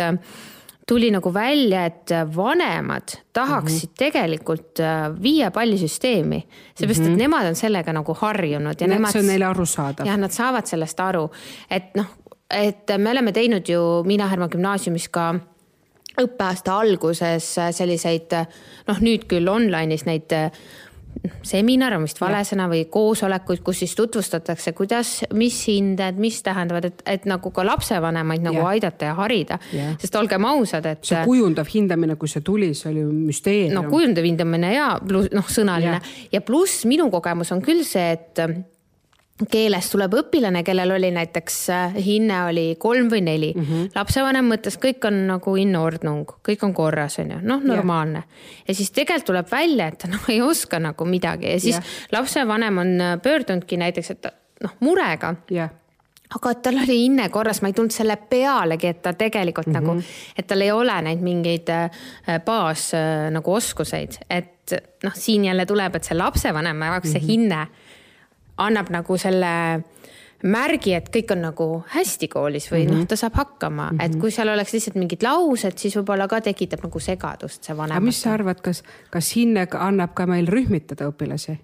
tuli 0.88 1.12
nagu 1.12 1.34
välja, 1.34 1.86
et 1.86 2.10
vanemad 2.36 3.18
tahaksid 3.34 3.90
mm 3.90 3.94
-hmm. 3.94 3.98
tegelikult 3.98 4.80
äh, 4.80 5.22
viie 5.24 5.52
pallisüsteemi, 5.52 6.48
seepärast 6.76 7.00
mm 7.00 7.06
-hmm. 7.06 7.08
et 7.08 7.12
mhm. 7.12 7.22
nemad 7.22 7.46
on 7.46 7.56
sellega 7.56 7.94
nagu 7.94 8.14
harjunud 8.14 8.82
ja 8.82 8.88
ne, 8.88 8.94
nemad. 8.94 9.12
see 9.12 9.20
on 9.20 9.28
neile 9.28 9.46
arusaadav. 9.46 10.06
jah, 10.08 10.18
nad 10.18 10.32
saavad 10.32 10.66
sellest 10.66 11.00
aru, 11.00 11.30
et 11.70 11.96
noh, 11.96 12.06
et 12.50 12.88
me 12.98 13.12
oleme 13.12 13.32
teinud 13.32 13.70
ju 13.70 14.04
Miina 14.06 14.28
Härma 14.28 14.48
gümnaasiumis 14.48 15.10
ka 15.10 15.36
õppeaasta 16.22 16.80
alguses 16.82 17.54
selliseid 17.78 18.36
noh, 18.88 19.00
nüüd 19.04 19.28
küll 19.30 19.48
online'is 19.52 20.06
neid 20.08 20.34
seminar 21.46 21.96
on 21.98 22.06
vist 22.06 22.20
vale 22.22 22.42
sõna 22.48 22.68
või 22.72 22.84
koosolekuid, 22.92 23.62
kus 23.66 23.82
siis 23.84 23.94
tutvustatakse, 23.98 24.74
kuidas, 24.78 25.14
mis 25.38 25.58
hinded, 25.70 26.20
mis 26.22 26.40
tähendavad, 26.46 26.90
et, 26.90 27.04
et 27.10 27.28
nagu 27.30 27.52
ka 27.54 27.66
lapsevanemaid 27.66 28.46
nagu 28.46 28.62
ja. 28.62 28.70
aidata 28.76 29.12
ja 29.12 29.18
harida. 29.18 29.60
sest 30.02 30.16
olgem 30.20 30.46
ausad, 30.50 30.86
et. 30.86 31.04
see 31.08 31.24
kujundav 31.28 31.70
hindamine, 31.74 32.18
kui 32.20 32.32
see 32.32 32.46
tuli, 32.46 32.74
see 32.78 32.92
oli 32.92 33.06
müsteerium. 33.10 33.76
no 33.78 33.86
kujundav 33.92 34.28
hindamine 34.28 34.74
ja 34.76 34.90
pluss 35.04 35.34
noh, 35.36 35.48
sõnaline 35.52 36.00
ja, 36.00 36.16
ja 36.38 36.44
pluss 36.46 36.86
minu 36.90 37.10
kogemus 37.14 37.54
on 37.56 37.64
küll 37.66 37.86
see, 37.88 38.12
et 38.18 38.46
keelest 39.46 39.94
tuleb 39.94 40.16
õpilane, 40.18 40.64
kellel 40.66 40.96
oli 40.96 41.12
näiteks 41.14 41.58
äh, 41.74 41.98
hinne 42.06 42.40
oli 42.48 42.66
kolm 42.82 43.10
või 43.12 43.22
neli 43.22 43.52
mm. 43.56 43.66
-hmm. 43.66 43.90
lapsevanem 43.96 44.50
mõtles, 44.50 44.80
kõik 44.82 45.06
on 45.10 45.20
nagu 45.30 45.56
in 45.62 45.76
ordnung, 45.78 46.32
kõik 46.48 46.64
on 46.66 46.74
korras, 46.74 47.20
on 47.22 47.36
ju, 47.36 47.40
noh, 47.46 47.64
normaalne 47.64 48.24
yeah.. 48.24 48.62
ja 48.68 48.78
siis 48.80 48.92
tegelikult 48.92 49.30
tuleb 49.32 49.52
välja, 49.52 49.88
et 49.88 50.00
ta 50.02 50.10
noh, 50.10 50.30
ei 50.34 50.42
oska 50.42 50.80
nagu 50.82 51.06
midagi 51.06 51.52
ja 51.52 51.60
siis 51.60 51.78
yeah. 51.78 51.98
lapsevanem 52.12 52.78
on 52.78 53.02
äh, 53.02 53.18
pöördunudki 53.22 53.78
näiteks, 53.78 54.16
et 54.16 54.32
noh, 54.64 54.80
murega 54.80 55.36
yeah 55.52 55.70
aga 56.28 56.52
et 56.52 56.60
tal 56.60 56.76
oli 56.76 56.96
hinne 57.06 57.30
korras, 57.32 57.62
ma 57.64 57.70
ei 57.70 57.74
tulnud 57.74 57.94
selle 57.96 58.18
pealegi, 58.30 58.90
et 58.92 58.98
ta 59.02 59.14
tegelikult 59.16 59.68
mm 59.68 59.76
-hmm. 59.76 59.86
nagu, 59.88 60.04
et 60.38 60.48
tal 60.48 60.62
ei 60.62 60.72
ole 60.72 61.02
neid 61.02 61.22
mingeid 61.24 61.70
äh, 61.70 61.90
baas 62.46 62.92
nagu 63.32 63.54
oskuseid, 63.54 64.18
et 64.30 64.74
noh, 65.04 65.16
siin 65.16 65.46
jälle 65.46 65.66
tuleb, 65.66 65.96
et 65.96 66.04
see 66.04 66.18
lapsevanema 66.18 66.86
jaoks 66.86 67.06
mm 67.06 67.10
-hmm. 67.10 67.12
see 67.12 67.22
mhm. 67.22 67.28
hinne 67.28 67.68
annab 68.58 68.90
nagu 68.94 69.18
selle 69.18 69.54
märgi, 70.46 70.94
et 70.94 71.08
kõik 71.14 71.32
on 71.34 71.42
nagu 71.48 71.68
hästi 71.94 72.28
koolis 72.30 72.68
või 72.72 72.84
mm 72.84 72.86
-hmm. 72.86 72.92
noh, 72.94 73.00
mhm. 73.00 73.08
ta 73.08 73.16
saab 73.16 73.34
hakkama 73.36 73.92
mm, 73.92 73.98
-hmm. 73.98 74.06
et 74.06 74.20
kui 74.22 74.32
seal 74.32 74.50
oleks 74.50 74.74
lihtsalt 74.74 74.96
mingid 74.96 75.24
laused, 75.24 75.78
siis 75.78 75.96
võib-olla 75.98 76.28
ka 76.28 76.42
tekitab 76.42 76.84
nagu 76.84 77.00
segadust 77.00 77.64
see 77.64 77.78
vanem. 77.78 77.98
aga 77.98 78.06
mis 78.06 78.22
sa 78.22 78.34
arvad, 78.34 78.62
kas, 78.62 78.84
kas 79.10 79.36
hinne 79.36 79.68
annab 79.74 80.14
ka 80.14 80.26
meil 80.26 80.48
rühmitada 80.48 81.10
õpilasi? 81.10 81.58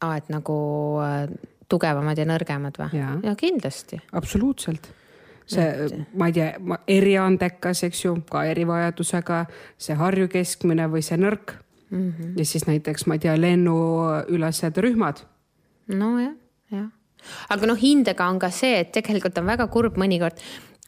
aa, 0.00 0.16
et 0.16 0.28
nagu 0.28 0.58
äh, 1.02 1.28
tugevamad 1.68 2.18
ja 2.18 2.24
nõrgemad 2.24 2.78
või? 2.78 2.98
ja 3.22 3.34
kindlasti. 3.36 4.00
absoluutselt 4.12 4.90
see, 5.46 6.04
ma 6.14 6.26
ei 6.26 6.32
tea, 6.32 6.52
eriandekas, 6.88 7.82
eks 7.82 8.04
ju, 8.04 8.16
ka 8.30 8.44
erivajadusega, 8.44 9.46
see 9.78 9.96
Harju 9.96 10.28
keskmine 10.28 10.88
või 10.92 11.02
see 11.02 11.16
nõrk 11.16 11.54
mm. 11.90 12.12
-hmm. 12.12 12.38
ja 12.38 12.44
siis 12.44 12.66
näiteks, 12.66 13.06
ma 13.06 13.14
ei 13.14 13.18
tea, 13.18 13.40
lennuülesed 13.40 14.76
rühmad 14.76 15.24
nojah, 15.88 16.34
jah. 16.72 16.88
aga 17.52 17.68
noh, 17.70 17.78
hindega 17.78 18.28
on 18.30 18.40
ka 18.42 18.50
see, 18.54 18.80
et 18.82 18.92
tegelikult 18.94 19.38
on 19.40 19.48
väga 19.48 19.68
kurb 19.72 19.98
mõnikord, 20.00 20.38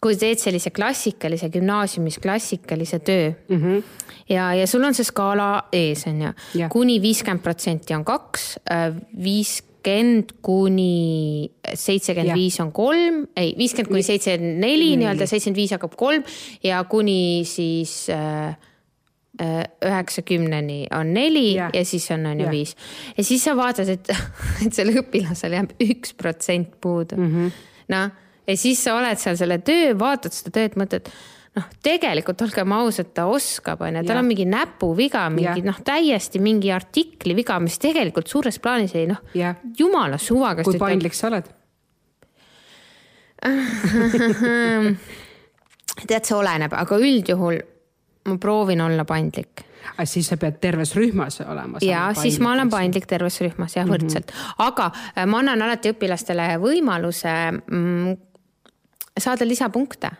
kui 0.01 0.17
teed 0.17 0.41
sellise 0.41 0.73
klassikalise 0.73 1.51
gümnaasiumis 1.53 2.21
klassikalise 2.23 3.01
töö 3.05 3.33
mm. 3.49 3.57
-hmm. 3.57 3.83
ja, 4.29 4.53
ja 4.55 4.67
sul 4.67 4.85
on 4.85 4.95
see 4.97 5.05
skaala 5.05 5.69
ees, 5.73 6.07
on 6.09 6.23
ju, 6.23 6.69
kuni 6.73 7.01
viiskümmend 7.03 7.45
protsenti 7.45 7.95
on 7.95 8.05
kaks, 8.05 8.57
äh, 8.71 8.95
viiskümmend 9.25 10.33
kuni 10.43 11.51
seitsekümmend 11.75 12.35
viis 12.37 12.61
on 12.61 12.73
kolm, 12.73 13.27
ei, 13.37 13.55
viiskümmend 13.59 13.93
kuni 13.93 14.03
seitsekümmend 14.03 14.65
neli 14.65 14.97
nii-öelda, 14.97 15.27
seitsekümmend 15.27 15.63
viis 15.63 15.77
hakkab 15.77 15.97
kolm 15.97 16.25
ja 16.65 16.85
kuni 16.85 17.43
siis 17.45 18.09
äh, 18.09 18.57
üheksakümneni 19.41 20.87
on 20.97 21.15
neli 21.15 21.55
yeah. 21.55 21.71
ja 21.75 21.85
siis 21.85 22.11
on, 22.11 22.27
on 22.27 22.41
ju 22.41 22.47
yeah. 22.47 22.53
viis. 22.53 22.77
ja 23.17 23.25
siis 23.25 23.45
sa 23.45 23.57
vaatad, 23.57 23.89
et, 23.89 24.11
et 24.67 24.75
sellel 24.77 25.03
õpilasel 25.03 25.57
jääb 25.57 25.75
üks 25.81 26.15
protsent 26.19 26.75
puudu 26.81 27.17
mm 27.17 27.31
-hmm.. 27.35 27.53
noh, 27.95 28.11
ja 28.47 28.57
siis 28.57 28.85
sa 28.85 28.97
oled 28.99 29.19
seal 29.21 29.37
selle 29.41 29.59
töö, 29.65 29.95
vaatad 29.99 30.37
seda 30.37 30.51
tööd, 30.59 30.77
mõtled 30.81 31.09
noh, 31.57 31.67
tegelikult 31.83 32.43
olgem 32.45 32.73
ausad, 32.77 33.11
ta 33.15 33.27
oskab, 33.31 33.81
on 33.87 33.97
ju, 33.97 34.05
tal 34.07 34.21
on 34.21 34.29
mingi 34.29 34.47
näpuviga, 34.49 35.25
mingi 35.35 35.65
noh, 35.67 35.79
täiesti 35.85 36.39
mingi 36.43 36.73
artikli 36.73 37.37
viga, 37.37 37.59
mis 37.63 37.79
tegelikult 37.83 38.29
suures 38.31 38.59
plaanis 38.63 38.95
ei 38.95 39.07
noh, 39.11 39.23
jumala 39.79 40.19
suva. 40.19 40.55
kui 40.63 40.79
paindlik 40.79 41.15
sa 41.17 41.29
oled 41.33 41.57
tead, 46.09 46.25
see 46.25 46.37
oleneb, 46.37 46.75
aga 46.77 46.99
üldjuhul 47.01 47.57
ma 48.29 48.39
proovin 48.39 48.81
olla 48.81 49.05
paindlik. 49.05 49.65
aga 49.97 50.05
siis 50.05 50.29
sa 50.29 50.37
pead 50.37 50.59
terves 50.61 50.95
rühmas 50.97 51.41
olema? 51.41 51.79
ja 51.85 52.11
siis 52.15 52.41
ma 52.41 52.53
olen 52.53 52.71
paindlik 52.71 53.07
terves 53.07 53.41
rühmas 53.41 53.77
jah, 53.77 53.87
võrdselt 53.89 54.33
mm, 54.33 54.41
-hmm. 54.41 54.67
aga 54.67 54.91
äh, 55.17 55.27
ma 55.27 55.39
annan 55.39 55.63
alati 55.63 55.95
õpilastele 55.95 56.49
võimaluse 56.61 57.37
mm, 57.53 58.17
saada 59.19 59.49
lisapunkte 59.49 60.11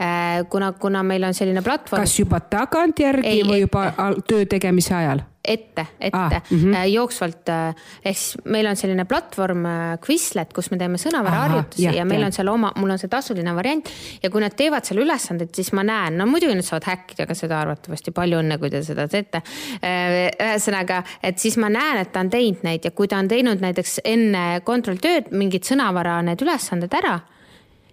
äh, 0.00 0.44
kuna, 0.48 0.72
kuna 0.72 1.02
meil 1.02 1.24
on 1.24 1.34
selline 1.34 1.62
platvorm. 1.62 2.02
kas 2.02 2.18
juba 2.18 2.40
tagantjärgi 2.40 3.42
või 3.48 3.60
juba 3.64 3.92
töö 4.26 4.44
tegemise 4.46 4.94
ajal? 4.94 5.24
Ette, 5.44 5.86
ette 6.00 6.18
ah, 6.18 6.42
mm 6.50 6.58
-hmm. 6.58 6.84
jooksvalt. 6.92 7.48
Äh, 7.48 7.74
ehk 8.04 8.16
siis 8.16 8.44
meil 8.44 8.66
on 8.66 8.76
selline 8.76 9.04
platvorm 9.04 9.64
äh, 9.66 9.98
Quizlet, 10.08 10.52
kus 10.52 10.70
me 10.70 10.78
teeme 10.78 10.98
sõnavaraharjutusi 10.98 11.84
ja, 11.84 11.92
ja 11.92 12.04
meil 12.04 12.20
ja. 12.20 12.26
on 12.26 12.32
seal 12.32 12.48
oma, 12.48 12.72
mul 12.76 12.90
on 12.90 12.98
see 12.98 13.08
tasuline 13.08 13.54
variant 13.54 13.88
ja 14.22 14.30
kui 14.30 14.40
nad 14.40 14.54
teevad 14.56 14.84
seal 14.84 15.00
ülesandeid, 15.00 15.54
siis 15.54 15.72
ma 15.72 15.82
näen, 15.82 16.18
no 16.18 16.26
muidugi 16.26 16.54
nad 16.54 16.64
saavad 16.64 16.84
häkkida 16.84 17.26
ka 17.26 17.34
seda 17.34 17.60
arvatavasti, 17.60 18.10
palju 18.10 18.42
õnne, 18.42 18.58
kui 18.58 18.70
te 18.70 18.82
seda 18.82 19.08
teete. 19.08 19.42
ühesõnaga, 19.80 21.02
et 21.22 21.38
siis 21.38 21.56
ma 21.56 21.68
näen, 21.68 21.98
et 22.04 22.12
ta 22.12 22.20
on 22.20 22.30
teinud 22.30 22.62
neid 22.62 22.84
ja 22.84 22.90
kui 22.90 23.08
ta 23.08 23.18
on 23.18 23.28
teinud 23.28 23.60
näiteks 23.60 24.00
enne 24.04 24.60
kontrolltööd 24.64 25.32
mingid 25.32 25.64
sõnavara 25.64 26.20
need 26.22 26.42
ülesanded 26.42 26.94
ära, 26.94 27.20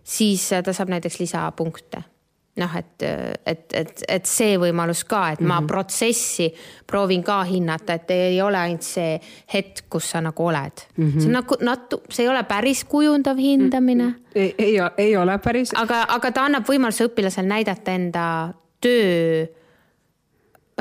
siis 0.04 0.50
ta 0.50 0.74
saab 0.74 0.90
näiteks 0.90 1.20
lisapunkte 1.20 2.04
noh, 2.58 2.76
et, 2.78 3.04
et, 3.46 3.74
et, 3.74 4.04
et 4.08 4.30
see 4.30 4.58
võimalus 4.60 5.04
ka, 5.08 5.22
et 5.32 5.42
mm 5.42 5.46
-hmm. 5.46 5.62
ma 5.62 5.68
protsessi 5.68 6.48
proovin 6.88 7.24
ka 7.24 7.42
hinnata, 7.44 7.94
et 7.94 8.12
ei 8.12 8.42
ole 8.42 8.58
ainult 8.58 8.86
see 8.86 9.20
hetk, 9.54 9.86
kus 9.90 10.10
sa 10.12 10.22
nagu 10.22 10.46
oled 10.46 10.84
mm. 10.98 11.06
-hmm. 11.06 11.20
see 11.20 11.28
on 11.28 11.38
nagu 11.38 11.56
natu-, 11.62 12.02
see 12.10 12.26
ei 12.26 12.30
ole 12.30 12.44
päris 12.44 12.84
kujundav 12.84 13.38
hindamine 13.38 14.04
mm. 14.04 14.16
ei, 14.36 14.56
ei, 14.58 14.76
ei 14.98 15.18
ole 15.18 15.38
päris. 15.38 15.74
aga, 15.76 16.06
aga 16.10 16.32
ta 16.32 16.46
annab 16.46 16.68
võimaluse 16.68 17.08
õpilasel 17.08 17.46
näidata 17.46 17.92
enda 17.92 18.54
töö 18.82 19.46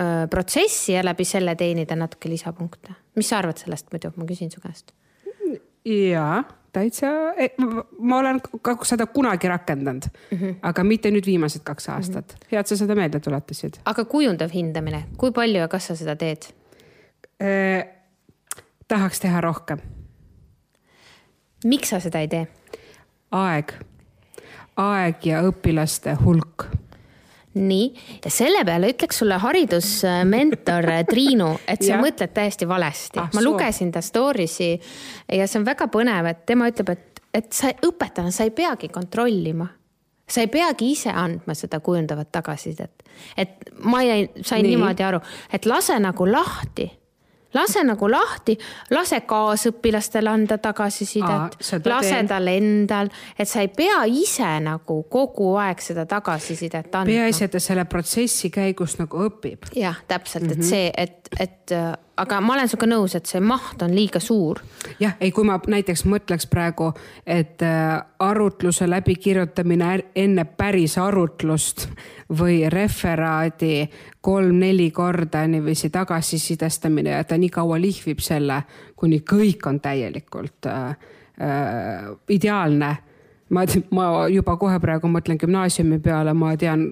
öö, 0.00 0.26
protsessi 0.30 0.92
ja 0.92 1.04
läbi 1.04 1.24
selle 1.24 1.54
teenida 1.54 1.96
natuke 1.96 2.28
lisapunkte. 2.28 2.92
mis 3.16 3.28
sa 3.28 3.38
arvad 3.38 3.56
sellest 3.56 3.92
muidu, 3.92 4.12
ma 4.16 4.24
küsin 4.24 4.50
su 4.50 4.60
käest. 4.60 4.92
jaa 5.84 6.44
täitsa, 6.76 7.10
e, 7.36 7.48
ma 7.98 8.20
olen 8.20 8.40
seda 8.84 9.06
kunagi 9.06 9.48
rakendanud 9.48 10.08
mm, 10.12 10.38
-hmm. 10.38 10.54
aga 10.62 10.84
mitte 10.84 11.10
nüüd 11.14 11.26
viimased 11.26 11.64
kaks 11.64 11.88
aastat 11.94 12.32
mm. 12.32 12.36
-hmm. 12.36 12.52
hea, 12.52 12.60
et 12.60 12.72
sa 12.72 12.76
seda 12.76 12.94
meelde 12.94 13.20
tuletasid. 13.20 13.80
aga 13.84 14.04
kujundav 14.04 14.54
hindamine, 14.54 15.04
kui 15.16 15.32
palju 15.32 15.64
ja 15.64 15.68
kas 15.68 15.86
sa 15.92 15.96
seda 15.96 16.16
teed 16.16 16.48
eh,? 17.40 17.84
tahaks 18.88 19.20
teha 19.20 19.40
rohkem. 19.40 19.78
miks 21.64 21.88
sa 21.88 22.00
seda 22.00 22.20
ei 22.20 22.28
tee? 22.28 22.46
aeg, 23.30 23.72
aeg 24.76 25.26
ja 25.26 25.42
õpilaste 25.48 26.16
hulk 26.24 26.68
nii, 27.56 27.86
selle 28.28 28.64
peale 28.68 28.90
ütleks 28.92 29.22
sulle 29.22 29.38
haridusmentor 29.42 30.90
Triinu, 31.10 31.52
et 31.68 31.84
sa 31.86 32.00
mõtled 32.02 32.34
täiesti 32.36 32.68
valesti 32.68 33.22
ah,. 33.22 33.32
ma 33.34 33.44
lugesin 33.44 33.92
ta 33.94 34.02
story'si 34.04 34.70
ja 35.38 35.48
see 35.48 35.60
on 35.60 35.66
väga 35.66 35.88
põnev, 35.92 36.30
et 36.30 36.44
tema 36.48 36.68
ütleb, 36.70 36.92
et, 36.94 37.24
et 37.34 37.50
sa 37.56 37.72
õpetajana, 37.72 38.34
sa 38.34 38.46
ei 38.46 38.54
peagi 38.56 38.92
kontrollima 38.92 39.68
sa 40.26 40.42
ei 40.42 40.50
peagi 40.50 40.90
ise 40.90 41.12
andma 41.14 41.54
seda 41.54 41.80
kujundavat 41.80 42.32
tagasisidet. 42.34 43.02
et 43.36 43.50
ma 43.78 44.02
jäin, 44.02 44.28
sain 44.42 44.62
Nii. 44.62 44.74
niimoodi 44.74 45.04
aru, 45.06 45.20
et 45.52 45.66
lase 45.66 45.98
nagu 46.02 46.26
lahti 46.26 46.90
lase 47.56 47.82
nagu 47.86 48.10
lahti, 48.10 48.56
lase 48.94 49.20
kaasõpilastele 49.28 50.30
anda 50.30 50.58
tagasisidet, 50.62 51.58
lase 51.84 52.14
teen. 52.14 52.30
tal 52.30 52.52
endal, 52.52 53.12
et 53.38 53.48
sa 53.48 53.64
ei 53.64 53.72
pea 53.74 54.04
ise 54.10 54.48
nagu 54.64 55.02
kogu 55.10 55.54
aeg 55.62 55.82
seda 55.82 56.06
tagasisidet 56.10 56.92
andma. 56.92 57.10
peaasi, 57.10 57.46
et 57.48 57.56
ta 57.56 57.62
selle 57.62 57.86
protsessi 57.90 58.52
käigus 58.54 58.98
nagu 59.00 59.26
õpib. 59.28 59.70
jah, 59.74 60.02
täpselt 60.08 60.44
mm, 60.44 60.50
-hmm. 60.50 60.52
et 60.52 60.58
mhm. 60.58 60.68
see, 60.68 60.92
et, 60.96 61.28
et 61.40 62.05
aga 62.16 62.40
ma 62.40 62.54
olen 62.54 62.68
sinuga 62.68 62.88
nõus, 62.90 63.14
et 63.16 63.28
see 63.28 63.40
maht 63.44 63.82
on 63.84 63.94
liiga 63.94 64.20
suur. 64.20 64.60
jah, 65.00 65.16
ei, 65.20 65.30
kui 65.32 65.44
ma 65.44 65.58
näiteks 65.58 66.04
mõtleks 66.08 66.48
praegu, 66.50 66.92
et 67.26 67.62
äh, 67.62 67.96
arutluse 68.18 68.88
läbikirjutamine 68.90 69.90
enne 70.16 70.44
päris 70.44 70.98
arutlust 70.98 71.88
või 72.38 72.64
referaadi 72.72 73.88
kolm-neli 74.20 74.90
korda 74.90 75.46
niiviisi 75.46 75.90
tagasisidestamine 75.90 77.10
ja 77.10 77.24
ta 77.24 77.38
nii 77.38 77.50
kaua 77.50 77.80
lihvib 77.80 78.22
selle, 78.24 78.62
kuni 78.96 79.20
kõik 79.20 79.68
on 79.68 79.80
täielikult 79.80 80.70
äh, 80.70 80.88
äh, 81.40 82.08
ideaalne 82.28 82.96
ma, 83.50 83.66
ma 83.90 84.08
juba 84.32 84.56
kohe 84.56 84.80
praegu 84.82 85.10
mõtlen 85.10 85.38
gümnaasiumi 85.40 86.00
peale, 86.02 86.34
ma 86.34 86.56
tean 86.56 86.88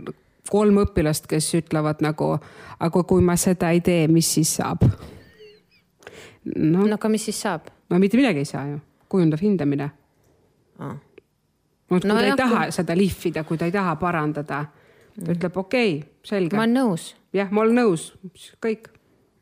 kolm 0.50 0.82
õpilast, 0.84 1.26
kes 1.30 1.48
ütlevad 1.58 2.04
nagu, 2.04 2.34
aga 2.84 3.02
kui 3.08 3.24
ma 3.24 3.36
seda 3.40 3.72
ei 3.74 3.80
tee, 3.84 4.06
mis 4.08 4.34
siis 4.36 4.56
saab? 4.60 4.84
No, 6.54 6.86
no 6.86 6.94
aga 6.96 7.10
mis 7.12 7.26
siis 7.28 7.40
saab? 7.46 7.68
no 7.90 8.00
mitte 8.02 8.18
midagi 8.20 8.44
ei 8.44 8.48
saa 8.48 8.64
ju, 8.68 8.78
kujundav 9.12 9.42
hindamine 9.42 9.90
ah.. 10.78 10.96
no 11.90 12.00
kui 12.00 12.08
no, 12.08 12.16
ta 12.16 12.24
ei 12.26 12.38
taha 12.38 12.64
kui... 12.64 12.78
seda 12.78 12.96
lihvida, 12.98 13.44
kui 13.48 13.60
ta 13.60 13.68
ei 13.68 13.74
taha 13.74 13.96
parandada, 14.00 14.64
ta 15.18 15.36
ütleb 15.36 15.60
okei 15.64 15.98
okay,, 15.98 16.10
selge. 16.26 16.56
ma 16.56 16.66
olen 16.66 16.78
nõus. 16.80 17.10
jah, 17.36 17.50
ma 17.50 17.64
olen 17.66 17.82
nõus, 17.82 18.10
kõik. 18.64 18.90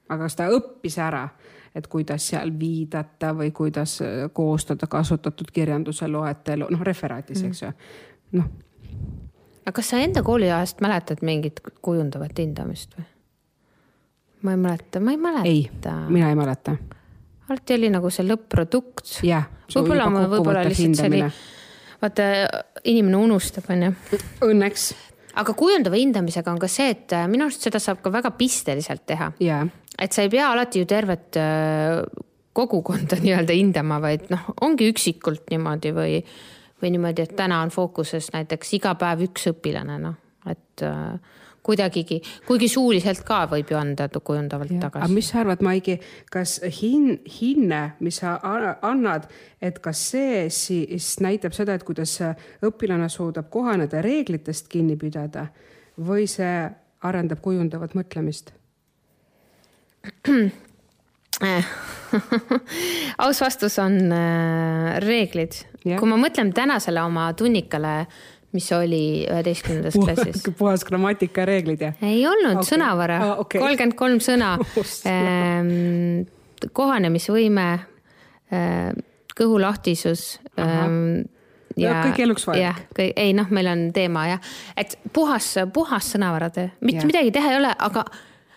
aga 0.08 0.26
kas 0.26 0.38
ta 0.38 0.50
õppis 0.52 0.98
ära, 1.02 1.26
et 1.74 1.86
kuidas 1.88 2.26
seal 2.32 2.52
viidata 2.58 3.32
või 3.36 3.52
kuidas 3.56 4.00
äh, 4.04 4.26
koostada 4.32 4.86
kasutatud 4.90 5.52
kirjanduse 5.52 6.08
loetelu, 6.08 6.68
noh 6.70 6.84
referaadis 6.84 7.42
mm., 7.42 7.52
eks 7.52 7.64
ju, 7.64 7.72
noh 8.40 8.52
aga 9.62 9.74
kas 9.78 9.92
sa 9.92 10.02
enda 10.02 10.22
kooliajast 10.26 10.82
mäletad 10.82 11.22
mingit 11.22 11.60
kujundavat 11.82 12.38
hindamist 12.38 12.96
või? 12.98 13.06
Ma 14.42 14.54
ei 14.54 14.60
mäleta, 14.60 15.00
ma 15.00 15.14
ei 15.14 15.20
mäleta. 15.20 15.94
mina 16.08 16.28
ei 16.28 16.38
mäleta. 16.38 16.76
alati 17.48 17.74
oli 17.74 17.90
nagu 17.92 18.10
see 18.10 18.26
lõpp-produkt. 18.26 19.18
jah. 19.26 19.46
võib-olla 19.74 20.08
ma, 20.10 20.26
võib-olla 20.30 20.64
lihtsalt 20.68 20.98
see 20.98 21.10
oli, 21.10 21.22
vaata 22.02 22.28
inimene 22.90 23.20
unustab, 23.22 23.68
onju. 23.72 23.92
Õnneks. 24.48 24.88
aga 25.40 25.54
kujundava 25.58 26.00
hindamisega 26.00 26.52
on 26.52 26.60
ka 26.62 26.70
see, 26.70 26.90
et 26.96 27.14
äh, 27.16 27.28
minu 27.30 27.46
arust 27.48 27.64
seda 27.64 27.80
saab 27.82 28.02
ka 28.04 28.12
väga 28.12 28.34
pisteliselt 28.36 29.06
teha 29.08 29.30
yeah.. 29.40 29.68
et 29.98 30.12
sa 30.12 30.26
ei 30.26 30.32
pea 30.32 30.50
alati 30.52 30.82
ju 30.82 30.88
tervet 30.90 31.38
äh, 31.40 32.02
kogukonda 32.52 33.18
nii-öelda 33.24 33.56
hindama, 33.56 34.00
vaid 34.02 34.26
noh, 34.32 34.50
ongi 34.64 34.90
üksikult 34.92 35.46
niimoodi 35.52 35.94
või, 35.96 36.18
või 36.82 36.96
niimoodi, 36.96 37.28
et 37.28 37.36
täna 37.38 37.62
on 37.64 37.72
fookuses 37.74 38.32
näiteks 38.34 38.74
iga 38.80 38.96
päev 39.00 39.28
üks 39.28 39.48
õpilane, 39.54 40.00
noh, 40.02 40.18
et 40.50 40.84
äh, 40.86 41.38
kuidagigi, 41.62 42.20
kuigi 42.46 42.68
suuliselt 42.68 43.22
ka 43.26 43.44
võib 43.50 43.70
ju 43.70 43.78
anda 43.78 44.08
kujundavalt 44.12 44.74
tagasi. 44.80 45.04
aga 45.04 45.14
mis 45.14 45.28
sa 45.30 45.40
arvad, 45.42 45.62
Maigi, 45.62 45.98
kas 46.30 46.58
hin-, 46.80 47.20
hinne, 47.40 47.82
mis 48.02 48.18
sa 48.22 48.36
annad, 48.82 49.28
et 49.62 49.78
kas 49.82 50.02
see 50.12 50.48
siis 50.50 51.14
näitab 51.22 51.54
seda, 51.56 51.76
et 51.78 51.86
kuidas 51.86 52.18
õpilane 52.66 53.08
suudab 53.12 53.50
kohaneda 53.50 54.02
reeglitest 54.02 54.68
kinni 54.72 54.98
pidada 54.98 55.46
või 56.02 56.26
see 56.30 56.66
arendab 57.02 57.40
kujundavat 57.42 57.94
mõtlemist 57.98 58.52
aus 63.24 63.40
vastus 63.40 63.78
on 63.78 64.12
äh, 64.12 64.98
reeglid. 65.02 65.52
kui 65.82 66.08
ma 66.08 66.16
mõtlen 66.20 66.52
tänasele 66.54 67.02
oma 67.02 67.32
tunnikale 67.38 68.06
mis 68.52 68.68
oli 68.76 69.02
üheteistkümnendas 69.24 69.96
klassis. 69.96 70.42
puhas 70.58 70.84
grammatika 70.88 71.46
reeglid 71.48 71.84
jah? 71.86 72.00
ei 72.04 72.24
olnud 72.28 72.60
okay., 72.60 72.72
sõnavara 72.74 73.20
ah,, 73.20 73.44
kolmkümmend 73.44 73.94
okay. 73.94 73.98
kolm 73.98 74.20
sõna 74.24 74.54
ähm, 75.12 76.26
kohanemisvõime 76.72 77.68
ähm,, 78.52 79.00
kõhulahtisus 79.38 80.26
ähm, 80.60 81.24
ja, 81.76 81.88
ja 81.88 82.02
kõik 82.06 82.20
eluks 82.26 82.46
vajalik. 82.46 82.92
jah, 82.98 83.14
ei 83.16 83.32
noh, 83.36 83.48
meil 83.54 83.70
on 83.72 83.86
teema 83.94 84.26
jah, 84.34 84.52
et 84.76 84.98
puhas, 85.12 85.54
puhas 85.72 86.12
sõnavara, 86.14 86.50
mitte 86.84 87.08
midagi 87.08 87.32
teha 87.34 87.54
ei 87.54 87.60
ole, 87.62 87.72
aga 87.78 88.04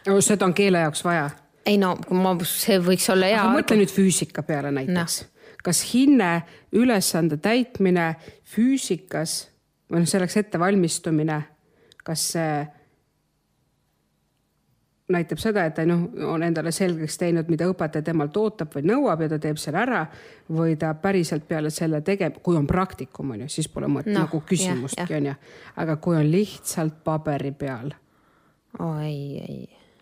no,. 0.08 0.20
seda 0.22 0.48
on 0.48 0.56
keele 0.58 0.84
jaoks 0.86 1.04
vaja. 1.06 1.30
ei 1.66 1.80
no 1.82 1.96
ma, 2.12 2.36
see 2.50 2.80
võiks 2.84 3.08
olla 3.14 3.32
hea. 3.32 3.48
mõtle 3.56 3.80
nüüd 3.80 3.94
füüsika 3.94 4.46
peale 4.48 4.74
näiteks 4.76 5.22
no.. 5.24 5.32
kas 5.66 5.82
hinne, 5.94 6.32
ülesande 6.76 7.40
täitmine 7.42 8.14
füüsikas 8.56 9.46
või 9.92 10.02
noh, 10.02 10.10
selleks 10.10 10.38
ettevalmistumine, 10.42 11.42
kas 12.06 12.32
see 12.36 12.66
näitab 15.14 15.38
seda, 15.38 15.68
et 15.68 15.76
ta 15.78 15.86
noh, 15.86 16.08
on 16.34 16.44
endale 16.44 16.72
selgeks 16.74 17.20
teinud, 17.22 17.50
mida 17.52 17.68
õpetaja 17.70 18.08
temalt 18.08 18.38
ootab 18.42 18.74
või 18.74 18.88
nõuab 18.90 19.22
ja 19.22 19.30
ta 19.36 19.40
teeb 19.42 19.60
selle 19.62 19.82
ära 19.84 20.02
või 20.50 20.74
ta 20.82 20.96
päriselt 20.98 21.46
peale 21.48 21.70
selle 21.74 22.02
tegeb, 22.06 22.40
kui 22.44 22.58
on 22.58 22.66
praktikum 22.68 23.36
on 23.36 23.46
ju, 23.46 23.52
siis 23.54 23.70
pole 23.70 23.90
mõtet 23.92 24.16
no, 24.16 24.26
nagu 24.26 24.42
küsimustki 24.50 25.20
on 25.20 25.30
ju. 25.30 25.36
aga 25.84 25.98
kui 26.02 26.18
on 26.18 26.30
lihtsalt 26.32 27.04
paberi 27.06 27.54
peal. 27.54 27.94
oi, 28.80 29.14
ei 29.46 29.60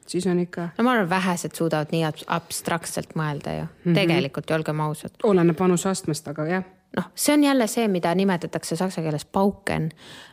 siis 0.07 0.27
on 0.27 0.39
ikka. 0.39 0.69
no 0.77 0.83
ma 0.87 0.95
arvan, 0.95 1.09
vähesed 1.09 1.55
suudavad 1.55 1.91
nii 1.91 2.05
abstraktselt 2.27 3.15
mõelda 3.19 3.57
ju 3.57 3.65
mm, 3.65 3.75
-hmm. 3.83 3.99
tegelikult 3.99 4.49
ju 4.49 4.55
olgem 4.55 4.79
ausad. 4.79 5.11
oleneb 5.23 5.59
vanuseastmest, 5.59 6.27
aga 6.27 6.47
jah 6.47 6.63
noh, 6.97 7.09
see 7.15 7.33
on 7.33 7.43
jälle 7.43 7.67
see, 7.67 7.87
mida 7.91 8.15
nimetatakse 8.15 8.75
saksa 8.75 9.01
keeles 9.01 9.25
pauken 9.25 9.89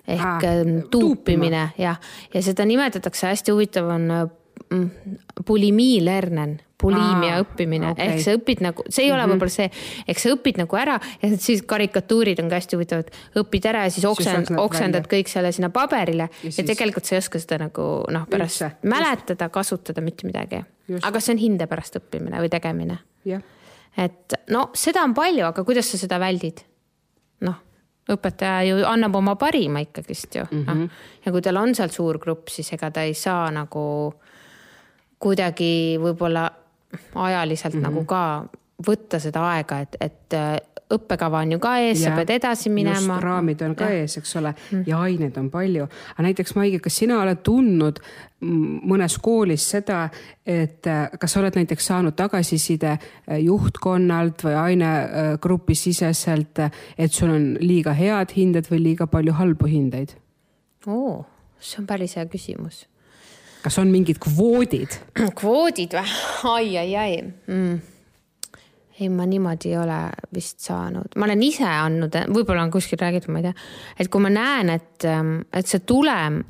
ehk 0.08 0.24
ah, 0.24 0.64
tuupimine 0.90 1.70
jah, 1.78 2.00
ja 2.34 2.42
seda 2.42 2.66
nimetatakse, 2.68 3.26
hästi 3.30 3.54
huvitav 3.54 3.88
on 3.94 4.08
mm, 4.10 4.90
bulimii 5.46 6.00
lernen, 6.04 6.58
bulimia 6.80 7.36
ah, 7.36 7.44
õppimine 7.44 7.92
okay. 7.92 8.14
ehk 8.14 8.24
sa 8.24 8.34
õpid 8.36 8.64
nagu, 8.64 8.84
see 8.88 9.04
ei 9.04 9.10
mm 9.10 9.16
-hmm. 9.16 9.24
ole 9.24 9.34
võib-olla 9.34 9.54
see, 9.54 9.70
ehk 10.08 10.22
sa 10.22 10.32
õpid 10.34 10.60
nagu 10.62 10.80
ära 10.80 10.98
ja 11.22 11.30
siis 11.36 11.62
karikatuurid 11.68 12.42
on 12.42 12.48
ka 12.48 12.60
hästi 12.60 12.76
huvitavad, 12.76 13.12
õpid 13.42 13.68
ära 13.68 13.84
ja 13.84 13.94
siis 13.94 14.08
oksend, 14.08 14.52
oksendad 14.56 15.08
kõik 15.08 15.28
selle 15.32 15.52
sinna 15.52 15.70
paberile 15.70 16.28
ja, 16.28 16.42
ja 16.42 16.52
siis... 16.52 16.66
tegelikult 16.66 17.04
sa 17.04 17.16
ei 17.16 17.24
oska 17.24 17.40
seda 17.40 17.60
nagu 17.66 17.86
noh, 18.08 18.26
pärast 18.28 18.62
Üldse. 18.62 18.74
mäletada, 18.82 19.48
kasutada, 19.48 20.00
mitte 20.00 20.26
midagi. 20.26 20.64
aga 21.02 21.20
see 21.20 21.34
on 21.36 21.40
hinde 21.40 21.66
pärast 21.66 21.96
õppimine 21.96 22.40
või 22.40 22.52
tegemine. 22.52 22.98
jah 23.24 23.42
et 23.96 24.34
no 24.50 24.70
seda 24.74 25.02
on 25.04 25.14
palju, 25.14 25.44
aga 25.46 25.64
kuidas 25.64 25.90
sa 25.90 25.98
seda 25.98 26.20
väldid? 26.22 26.64
noh, 27.46 27.56
õpetaja 28.10 28.62
ju 28.68 28.84
annab 28.86 29.16
oma 29.16 29.36
parima 29.40 29.80
ikkagist 29.80 30.34
ju 30.34 30.44
mm, 30.50 30.64
-hmm. 30.64 30.80
noh. 30.80 30.88
ja 31.24 31.32
kui 31.32 31.42
tal 31.42 31.56
on 31.56 31.74
seal 31.74 31.90
suur 31.90 32.18
grupp, 32.18 32.48
siis 32.48 32.72
ega 32.72 32.90
ta 32.90 33.02
ei 33.02 33.14
saa 33.14 33.50
nagu 33.50 34.14
kuidagi 35.18 35.98
võib-olla 36.00 36.50
ajaliselt 37.14 37.74
mm 37.74 37.80
-hmm. 37.80 37.82
nagu 37.82 38.04
ka 38.04 38.44
võtta 38.86 39.18
seda 39.20 39.42
aega, 39.52 39.80
et, 39.84 39.96
et 40.00 40.36
õppekava 40.90 41.42
on 41.44 41.54
ju 41.54 41.58
ka 41.62 41.74
ees, 41.84 42.02
sa 42.02 42.14
pead 42.16 42.32
edasi 42.34 42.70
minema. 42.72 43.18
raamid 43.22 43.62
on 43.62 43.76
ka 43.78 43.90
ja. 43.90 44.02
ees, 44.02 44.16
eks 44.18 44.34
ole, 44.40 44.52
mm. 44.56 44.82
ja 44.90 45.00
aineid 45.06 45.38
on 45.38 45.50
palju. 45.52 45.86
aga 45.86 46.26
näiteks 46.26 46.54
Maigi, 46.58 46.80
kas 46.82 46.98
sina 47.02 47.20
oled 47.22 47.42
tundnud 47.46 48.00
mõnes 48.40 49.18
koolis 49.22 49.66
seda, 49.74 50.02
et 50.46 50.86
äh, 50.88 51.06
kas 51.20 51.34
sa 51.34 51.42
oled 51.42 51.58
näiteks 51.60 51.90
saanud 51.92 52.16
tagasiside 52.18 52.94
äh, 52.96 53.38
juhtkonnalt 53.44 54.44
või 54.46 54.56
ainegrupi 54.58 55.76
siseselt, 55.78 56.62
et 56.98 57.12
sul 57.12 57.34
on 57.34 57.50
liiga 57.60 57.94
head 57.96 58.34
hinded 58.36 58.70
või 58.72 58.82
liiga 58.90 59.06
palju 59.10 59.36
halbu 59.38 59.70
hindeid? 59.70 60.16
oo, 60.88 61.20
see 61.60 61.82
on 61.82 61.86
päris 61.86 62.16
hea 62.16 62.26
küsimus. 62.32 62.86
kas 63.62 63.78
on 63.78 63.92
mingid 63.92 64.18
kvoodid? 64.22 64.98
kvoodid 65.40 65.94
või? 66.00 66.18
ai, 66.56 66.76
ai, 66.82 66.90
ai 66.96 67.16
mm 67.22 67.98
ei, 69.00 69.08
ma 69.08 69.26
niimoodi 69.26 69.72
ei 69.72 69.78
ole 69.80 69.98
vist 70.34 70.60
saanud, 70.64 71.16
ma 71.16 71.28
olen 71.28 71.42
ise 71.42 71.66
andnud, 71.66 72.16
võib-olla 72.34 72.64
on 72.66 72.72
kuskil 72.74 73.00
räägitud, 73.00 73.32
ma 73.32 73.40
ei 73.40 73.48
tea, 73.48 73.54
et 73.98 74.10
kui 74.12 74.22
ma 74.24 74.32
näen, 74.32 74.72
et, 74.76 75.06
ähm, 75.08 75.40
et 75.56 75.66
see 75.70 75.82
tulem 75.88 76.42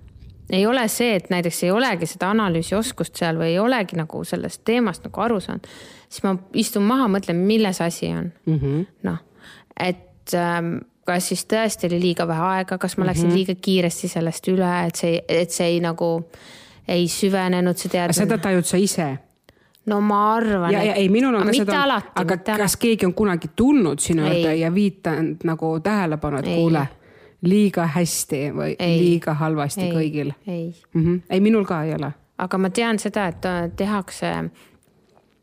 ei 0.50 0.66
ole 0.66 0.82
see, 0.90 1.14
et 1.14 1.30
näiteks 1.30 1.62
ei 1.66 1.70
olegi 1.70 2.08
seda 2.10 2.32
analüüsioskust 2.34 3.20
seal 3.20 3.38
või 3.38 3.52
ei 3.52 3.58
olegi 3.62 3.98
nagu 3.98 4.24
sellest 4.26 4.64
teemast 4.66 5.06
nagu 5.06 5.22
aru 5.22 5.38
saanud, 5.42 5.68
siis 6.08 6.24
ma 6.26 6.34
istun 6.58 6.86
maha, 6.88 7.06
mõtlen, 7.12 7.44
milles 7.46 7.80
asi 7.80 8.10
on 8.10 8.32
mm 8.46 8.56
-hmm.. 8.58 8.86
noh, 9.06 9.20
et 9.78 10.34
ähm, 10.34 10.78
kas 11.06 11.30
siis 11.30 11.46
tõesti 11.50 11.86
oli 11.90 12.00
liiga 12.02 12.26
vähe 12.28 12.46
aega, 12.56 12.78
kas 12.78 12.96
ma 12.98 13.06
läksin 13.06 13.28
mm 13.28 13.30
-hmm. 13.30 13.36
liiga 13.36 13.54
kiiresti 13.62 14.08
sellest 14.08 14.48
üle, 14.48 14.72
et 14.86 14.94
see, 14.94 15.22
et 15.28 15.50
see 15.50 15.66
ei 15.66 15.80
nagu 15.80 16.10
ei 16.88 17.08
süvenenud 17.08 17.76
see 17.76 17.90
teadmine. 17.90 18.18
seda 18.18 18.38
tajud 18.38 18.64
sa 18.66 18.76
ise 18.76 19.08
no 19.90 19.98
ma 20.05 20.20
arvan. 20.35 20.72
ja, 20.72 20.83
ja 20.85 20.94
ei, 20.94 21.09
minul 21.12 21.35
on 21.35 21.50
ka 21.50 21.57
seda, 21.57 21.83
aga 22.14 22.37
kas 22.37 22.55
alati. 22.57 22.81
keegi 22.87 23.09
on 23.09 23.14
kunagi 23.18 23.50
tulnud 23.57 24.03
sinu 24.03 24.26
juurde 24.26 24.55
ja 24.61 24.72
viitanud 24.74 25.44
nagu 25.48 25.74
tähelepanu, 25.85 26.40
et 26.40 26.50
ei. 26.50 26.57
kuule, 26.61 26.87
liiga 27.42 27.87
hästi 27.96 28.42
või 28.57 28.74
ei. 28.79 28.98
liiga 29.03 29.35
halvasti 29.35 29.88
ei. 29.88 29.92
kõigil? 29.94 30.33
ei 30.46 30.66
mm. 30.94 31.05
-hmm. 31.05 31.22
ei, 31.31 31.40
minul 31.40 31.64
ka 31.68 31.83
ei 31.85 31.94
ole. 31.98 32.12
aga 32.38 32.59
ma 32.59 32.70
tean 32.70 32.98
seda, 32.98 33.26
et 33.26 33.76
tehakse 33.76 34.33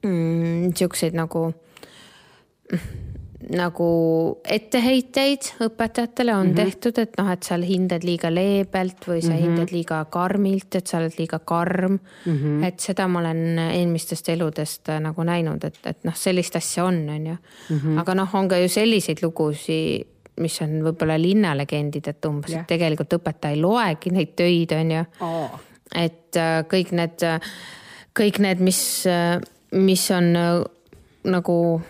mm, 0.06 0.74
siukseid 0.76 1.18
nagu 1.18 1.52
nagu 3.38 3.88
etteheiteid 4.50 5.52
õpetajatele 5.62 6.34
on 6.34 6.48
mm 6.48 6.52
-hmm. 6.52 6.56
tehtud, 6.56 6.98
et 6.98 7.18
noh, 7.18 7.30
et 7.32 7.44
sa 7.44 7.58
hindad 7.62 8.04
liiga 8.04 8.32
leebelt 8.34 9.06
või 9.08 9.22
sa 9.22 9.30
mm 9.30 9.34
-hmm. 9.36 9.42
hindad 9.42 9.72
liiga 9.72 10.06
karmilt, 10.10 10.76
et 10.76 10.88
sa 10.88 10.98
oled 10.98 11.14
liiga 11.18 11.40
karm 11.40 12.00
mm. 12.26 12.38
-hmm. 12.38 12.64
et 12.66 12.80
seda 12.80 13.08
ma 13.08 13.20
olen 13.20 13.60
eelmistest 13.60 14.30
eludest 14.30 14.90
äh, 14.90 15.00
nagu 15.00 15.24
näinud, 15.24 15.64
et, 15.64 15.80
et 15.86 16.04
noh, 16.04 16.16
sellist 16.16 16.56
asja 16.56 16.86
on, 16.86 17.10
on 17.10 17.28
ju 17.28 17.36
mm. 17.70 17.78
-hmm. 17.78 18.00
aga 18.00 18.16
noh, 18.16 18.36
on 18.36 18.48
ka 18.48 18.58
ju 18.58 18.70
selliseid 18.70 19.18
lugusid, 19.22 20.08
mis 20.38 20.62
on 20.62 20.82
võib-olla 20.84 21.22
linnalegendid, 21.22 22.08
et 22.08 22.26
umbes 22.26 22.50
yeah., 22.52 22.62
et 22.62 22.68
tegelikult 22.68 23.14
õpetaja 23.14 23.54
ei 23.54 23.62
loegi 23.62 24.10
neid 24.10 24.34
töid, 24.36 24.72
on 24.72 24.92
ju 24.92 25.04
oh.. 25.20 25.60
et 25.96 26.36
äh, 26.36 26.64
kõik 26.66 26.92
need, 26.92 27.22
kõik 28.20 28.40
need, 28.40 28.60
mis, 28.60 29.06
mis 29.72 30.12
on 30.12 30.34
nagu 31.24 31.82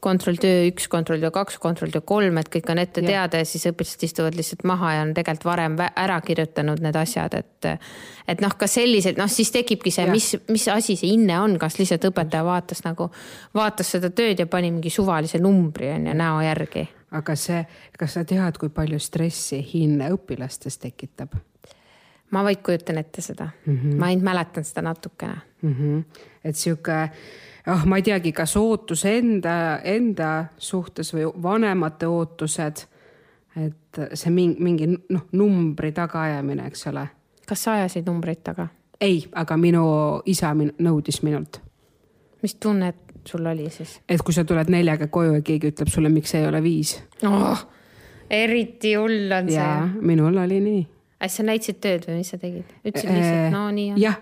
kontrolltöö 0.00 0.66
üks, 0.70 0.88
kontrolltöö 0.88 1.30
kaks, 1.34 1.58
kontrolltöö 1.62 2.00
kolm, 2.06 2.38
et 2.40 2.48
kõik 2.52 2.70
on 2.72 2.80
ette 2.82 3.02
teada 3.04 3.40
ja 3.42 3.48
siis 3.48 3.66
õpilased 3.70 4.04
istuvad 4.06 4.36
lihtsalt 4.38 4.64
maha 4.68 4.94
ja 4.96 5.02
on 5.04 5.12
tegelikult 5.16 5.48
varem 5.48 5.76
ära 5.88 6.20
kirjutanud 6.24 6.80
need 6.84 6.96
asjad, 6.96 7.36
et. 7.38 7.68
et 8.30 8.40
noh, 8.44 8.54
ka 8.58 8.68
sellised, 8.70 9.18
noh 9.20 9.30
siis 9.30 9.52
tekibki 9.54 9.92
see, 9.94 10.06
mis, 10.10 10.32
mis 10.48 10.68
asi 10.72 10.96
see 10.96 11.12
hinne 11.14 11.40
on, 11.40 11.58
kas 11.60 11.78
lihtsalt 11.80 12.08
õpetaja 12.10 12.46
vaatas 12.46 12.84
nagu, 12.86 13.10
vaatas 13.54 13.92
seda 13.96 14.12
tööd 14.14 14.40
ja 14.40 14.48
pani 14.50 14.72
mingi 14.72 14.92
suvalise 14.94 15.42
numbri 15.42 15.92
on 15.94 16.10
ju 16.10 16.16
näo 16.16 16.40
järgi. 16.46 16.88
aga 17.10 17.34
see, 17.36 17.62
kas 17.98 18.18
sa 18.18 18.24
tead, 18.24 18.58
kui 18.58 18.70
palju 18.70 18.98
stressi 19.02 19.62
hinne 19.72 20.12
õpilastes 20.14 20.78
tekitab? 20.78 21.34
Ma 22.30 22.44
vaid 22.44 22.62
kujutan 22.62 22.98
ette 22.98 23.20
seda 23.20 23.48
mm, 23.66 23.76
-hmm. 23.76 23.94
ma 23.98 24.06
ainult 24.06 24.24
mäletan 24.24 24.64
seda 24.64 24.82
natukene 24.82 25.36
mm. 25.62 25.74
-hmm. 25.74 26.04
et 26.44 26.56
sihuke 26.56 27.10
ah, 27.66 27.86
ma 27.86 27.96
ei 27.96 28.02
teagi, 28.02 28.32
kas 28.32 28.56
ootus 28.56 29.04
enda, 29.04 29.80
enda 29.84 30.44
suhtes 30.58 31.14
või 31.14 31.28
vanemate 31.42 32.06
ootused. 32.06 32.86
et 33.56 33.98
see 34.14 34.30
mingi, 34.30 34.62
mingi 34.62 34.86
noh, 34.86 35.26
numbri 35.32 35.92
tagaajamine, 35.92 36.66
eks 36.66 36.86
ole. 36.86 37.08
kas 37.48 37.64
sa 37.64 37.72
ajasid 37.72 38.06
numbreid 38.06 38.42
taga? 38.44 38.68
ei, 39.00 39.24
aga 39.32 39.56
minu 39.56 39.84
isa 40.26 40.54
min 40.54 40.72
nõudis 40.78 41.22
minult. 41.22 41.60
mis 42.42 42.54
tunne 42.54 42.94
sul 43.26 43.46
oli 43.46 43.70
siis? 43.70 44.00
et 44.08 44.22
kui 44.22 44.34
sa 44.34 44.44
tuled 44.44 44.70
neljaga 44.70 45.06
koju 45.06 45.34
ja 45.34 45.42
keegi 45.42 45.74
ütleb 45.74 45.88
sulle, 45.88 46.08
miks 46.08 46.34
ei 46.34 46.46
ole 46.46 46.62
viis 46.62 47.02
oh,. 47.26 47.66
eriti 48.30 48.94
hull 48.94 49.32
on 49.32 49.50
see. 49.50 50.00
minul 50.00 50.38
oli 50.38 50.60
nii 50.60 50.86
sa 51.28 51.44
näitasid 51.44 51.80
tööd 51.82 52.06
või 52.08 52.20
mis 52.20 52.30
sa 52.32 52.38
tegid? 52.40 52.70
ütlesid 52.84 53.10
lihtsalt, 53.12 53.42
äh, 53.42 53.50
no 53.52 53.66
nii 53.74 53.90
on. 53.92 54.00
jah, 54.00 54.16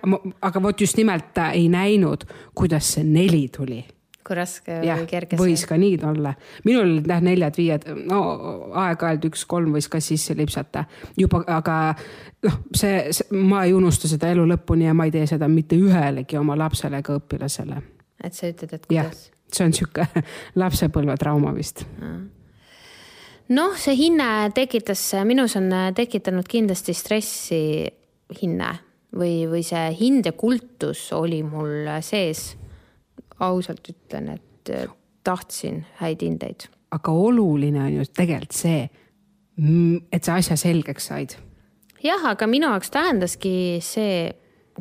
aga 0.49 0.63
vot 0.63 0.81
just 0.83 0.99
nimelt 0.99 1.31
ta 1.35 1.51
ei 1.57 1.69
näinud, 1.73 2.27
kuidas 2.59 2.95
see 2.97 3.07
neli 3.07 3.47
tuli. 3.55 3.85
kui 4.27 4.37
raske 4.37 4.81
ja, 4.85 4.99
või 4.99 5.07
kerge 5.09 5.37
see 5.37 5.41
võis 5.45 5.65
ka 5.69 5.79
nii 5.81 6.01
olla. 6.05 6.35
minul 6.67 6.85
olid 6.85 7.07
jah 7.09 7.23
neljad-viied, 7.25 7.87
no 8.11 8.23
aeg-ajalt 8.83 9.29
üks-kolm 9.31 9.77
võis 9.79 9.89
ka 9.89 10.01
sisse 10.05 10.37
lipsata 10.37 10.85
juba, 11.17 11.45
aga 11.47 11.79
noh, 12.45 12.59
see, 12.75 13.13
see, 13.15 13.31
ma 13.39 13.65
ei 13.65 13.77
unusta 13.77 14.11
seda 14.11 14.33
elu 14.35 14.49
lõpuni 14.55 14.89
ja 14.89 14.97
ma 14.97 15.09
ei 15.09 15.15
tee 15.15 15.27
seda 15.31 15.49
mitte 15.49 15.79
ühelegi 15.79 16.41
oma 16.41 16.59
lapsele 16.59 17.03
ega 17.05 17.21
õpilasele. 17.21 17.83
et 18.25 18.35
sa 18.35 18.51
ütled, 18.51 18.75
et 18.75 18.91
kuidas? 18.91 19.29
see 19.53 19.65
on 19.65 19.73
sihuke 19.73 20.09
lapsepõlvetrauma 20.65 21.55
vist 21.57 21.87
noh, 23.55 23.77
see 23.81 23.97
hinne 23.99 24.29
tekitas, 24.57 25.03
minus 25.29 25.57
on 25.59 25.71
tekitanud 25.97 26.49
kindlasti 26.49 26.95
stressi 26.97 27.63
hinne 28.41 28.73
või, 29.17 29.47
või 29.49 29.65
see 29.67 29.89
hindekultus 29.99 31.09
oli 31.17 31.43
mul 31.47 31.89
sees. 32.05 32.57
ausalt 33.39 33.87
ütlen, 33.87 34.33
et 34.35 34.73
tahtsin 35.25 35.85
häid 36.01 36.23
hindeid. 36.23 36.69
aga 36.91 37.13
oluline 37.13 37.83
on 37.85 37.93
ju 38.01 38.09
tegelikult 38.17 38.57
see, 38.57 38.89
et 40.13 40.25
sa 40.25 40.39
asja 40.41 40.57
selgeks 40.57 41.09
said. 41.11 41.37
jah, 42.03 42.27
aga 42.33 42.47
minu 42.47 42.69
jaoks 42.69 42.91
tähendaski 42.91 43.55
see, 43.85 44.33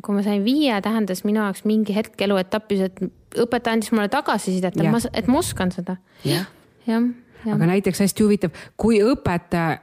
kui 0.02 0.14
ma 0.14 0.22
sain 0.22 0.44
viie, 0.44 0.76
tähendas 0.82 1.24
minu 1.24 1.40
jaoks 1.40 1.64
mingi 1.64 1.96
hetk 1.96 2.20
eluetapis, 2.28 2.84
et 2.90 3.00
õpetaja 3.38 3.78
andis 3.78 3.92
mulle 3.92 4.08
tagasisidet, 4.12 4.76
et 4.76 4.92
ma, 4.92 5.00
et 5.12 5.26
ma 5.28 5.40
oskan 5.40 5.72
seda 5.74 5.98
ja.. 6.24 6.44
jah 6.88 7.08
aga 7.46 7.66
näiteks 7.72 8.00
hästi 8.00 8.24
huvitav, 8.24 8.50
kui 8.76 9.00
õpetaja, 9.04 9.78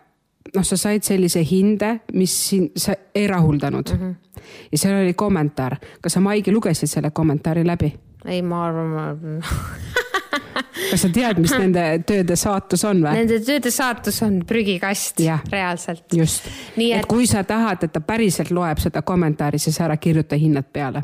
noh, 0.55 0.65
sa 0.65 0.77
said 0.77 1.05
sellise 1.07 1.43
hinde, 1.45 1.99
mis 2.13 2.35
sind, 2.49 2.75
sa 2.77 2.95
ei 3.15 3.27
rahuldanud 3.27 3.93
mm. 3.93 4.01
-hmm. 4.01 4.41
ja 4.71 4.77
seal 4.77 5.01
oli 5.01 5.13
kommentaar, 5.13 5.77
kas 6.01 6.13
sa, 6.13 6.19
Maigi, 6.19 6.51
lugesid 6.51 6.89
selle 6.89 7.11
kommentaari 7.11 7.67
läbi? 7.67 7.93
ei, 8.25 8.41
ma 8.41 8.65
arvan, 8.65 8.87
ma 8.87 9.41
kas 10.91 11.01
sa 11.01 11.09
tead, 11.09 11.39
mis 11.41 11.51
nende 11.57 11.83
tööde 12.07 12.35
saatus 12.35 12.83
on 12.87 13.03
või? 13.03 13.19
Nende 13.21 13.39
tööde 13.45 13.71
saatus 13.71 14.21
on 14.25 14.39
prügikast, 14.47 15.21
reaalselt. 15.51 16.05
just, 16.13 16.47
et... 16.77 16.99
et 16.99 17.05
kui 17.05 17.27
sa 17.27 17.43
tahad, 17.43 17.83
et 17.83 17.93
ta 17.93 18.01
päriselt 18.01 18.51
loeb 18.51 18.81
seda 18.83 19.01
kommentaari, 19.01 19.59
siis 19.59 19.79
ära 19.81 19.97
kirjuta 19.97 20.35
hinnad 20.39 20.67
peale 20.73 21.01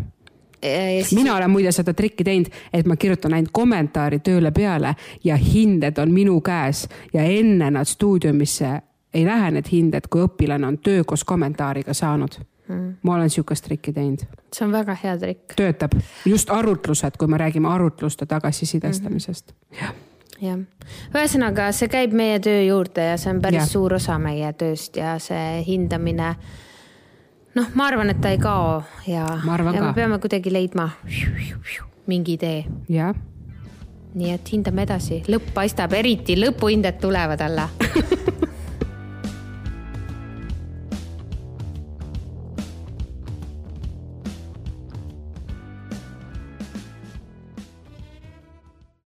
Siis... 0.61 1.13
mina 1.17 1.35
olen 1.35 1.49
muide 1.49 1.71
seda 1.71 1.93
trikki 1.93 2.23
teinud, 2.23 2.51
et 2.73 2.85
ma 2.85 2.95
kirjutan 2.95 3.33
ainult 3.33 3.49
kommentaari 3.51 4.19
tööle 4.19 4.51
peale 4.51 4.95
ja 5.23 5.35
hinded 5.35 5.97
on 5.97 6.13
minu 6.13 6.41
käes 6.41 6.87
ja 7.13 7.23
enne 7.23 7.71
nad 7.71 7.89
stuudiumisse 7.89 8.81
ei 9.13 9.25
lähe 9.25 9.51
need 9.51 9.67
hinded, 9.71 10.07
kui 10.09 10.23
õpilane 10.23 10.67
on 10.67 10.77
töö 10.77 11.03
koos 11.03 11.23
kommentaariga 11.27 11.93
saanud 11.93 12.37
mm.. 12.67 12.93
ma 13.01 13.15
olen 13.15 13.29
sihukest 13.29 13.65
trikki 13.65 13.93
teinud. 13.93 14.23
see 14.53 14.65
on 14.65 14.71
väga 14.71 14.95
hea 15.03 15.17
trikk. 15.17 15.57
töötab, 15.57 15.97
just 16.25 16.49
arutlused, 16.49 17.17
kui 17.17 17.27
me 17.27 17.41
räägime 17.41 17.67
arutluste 17.67 18.25
tagasisidestamisest 18.25 19.51
mm. 19.51 19.67
-hmm. 19.71 19.83
jah 19.83 19.93
jah, 20.41 20.59
ühesõnaga, 21.13 21.69
see 21.75 21.89
käib 21.91 22.13
meie 22.17 22.39
töö 22.39 22.63
juurde 22.65 23.11
ja 23.11 23.17
see 23.21 23.33
on 23.33 23.41
päris 23.41 23.63
ja. 23.63 23.69
suur 23.69 23.93
osa 23.93 24.17
meie 24.21 24.53
tööst 24.57 24.97
ja 24.97 25.17
see 25.19 25.61
hindamine 25.67 26.35
noh, 27.55 27.67
ma 27.75 27.87
arvan, 27.87 28.09
et 28.13 28.21
ta 28.21 28.31
ei 28.31 28.39
kao 28.41 28.83
ja, 29.07 29.25
ja 29.45 29.81
me 29.81 29.93
peame 29.95 30.19
kuidagi 30.19 30.53
leidma 30.53 30.89
mingi 32.07 32.37
idee. 32.39 32.65
jah. 32.89 33.15
nii 34.13 34.31
et 34.35 34.53
hindame 34.53 34.83
edasi, 34.87 35.21
lõpp 35.31 35.53
paistab, 35.55 35.93
eriti 35.95 36.35
lõpuhinded 36.39 36.99
tulevad 37.03 37.41
alla 37.47 37.69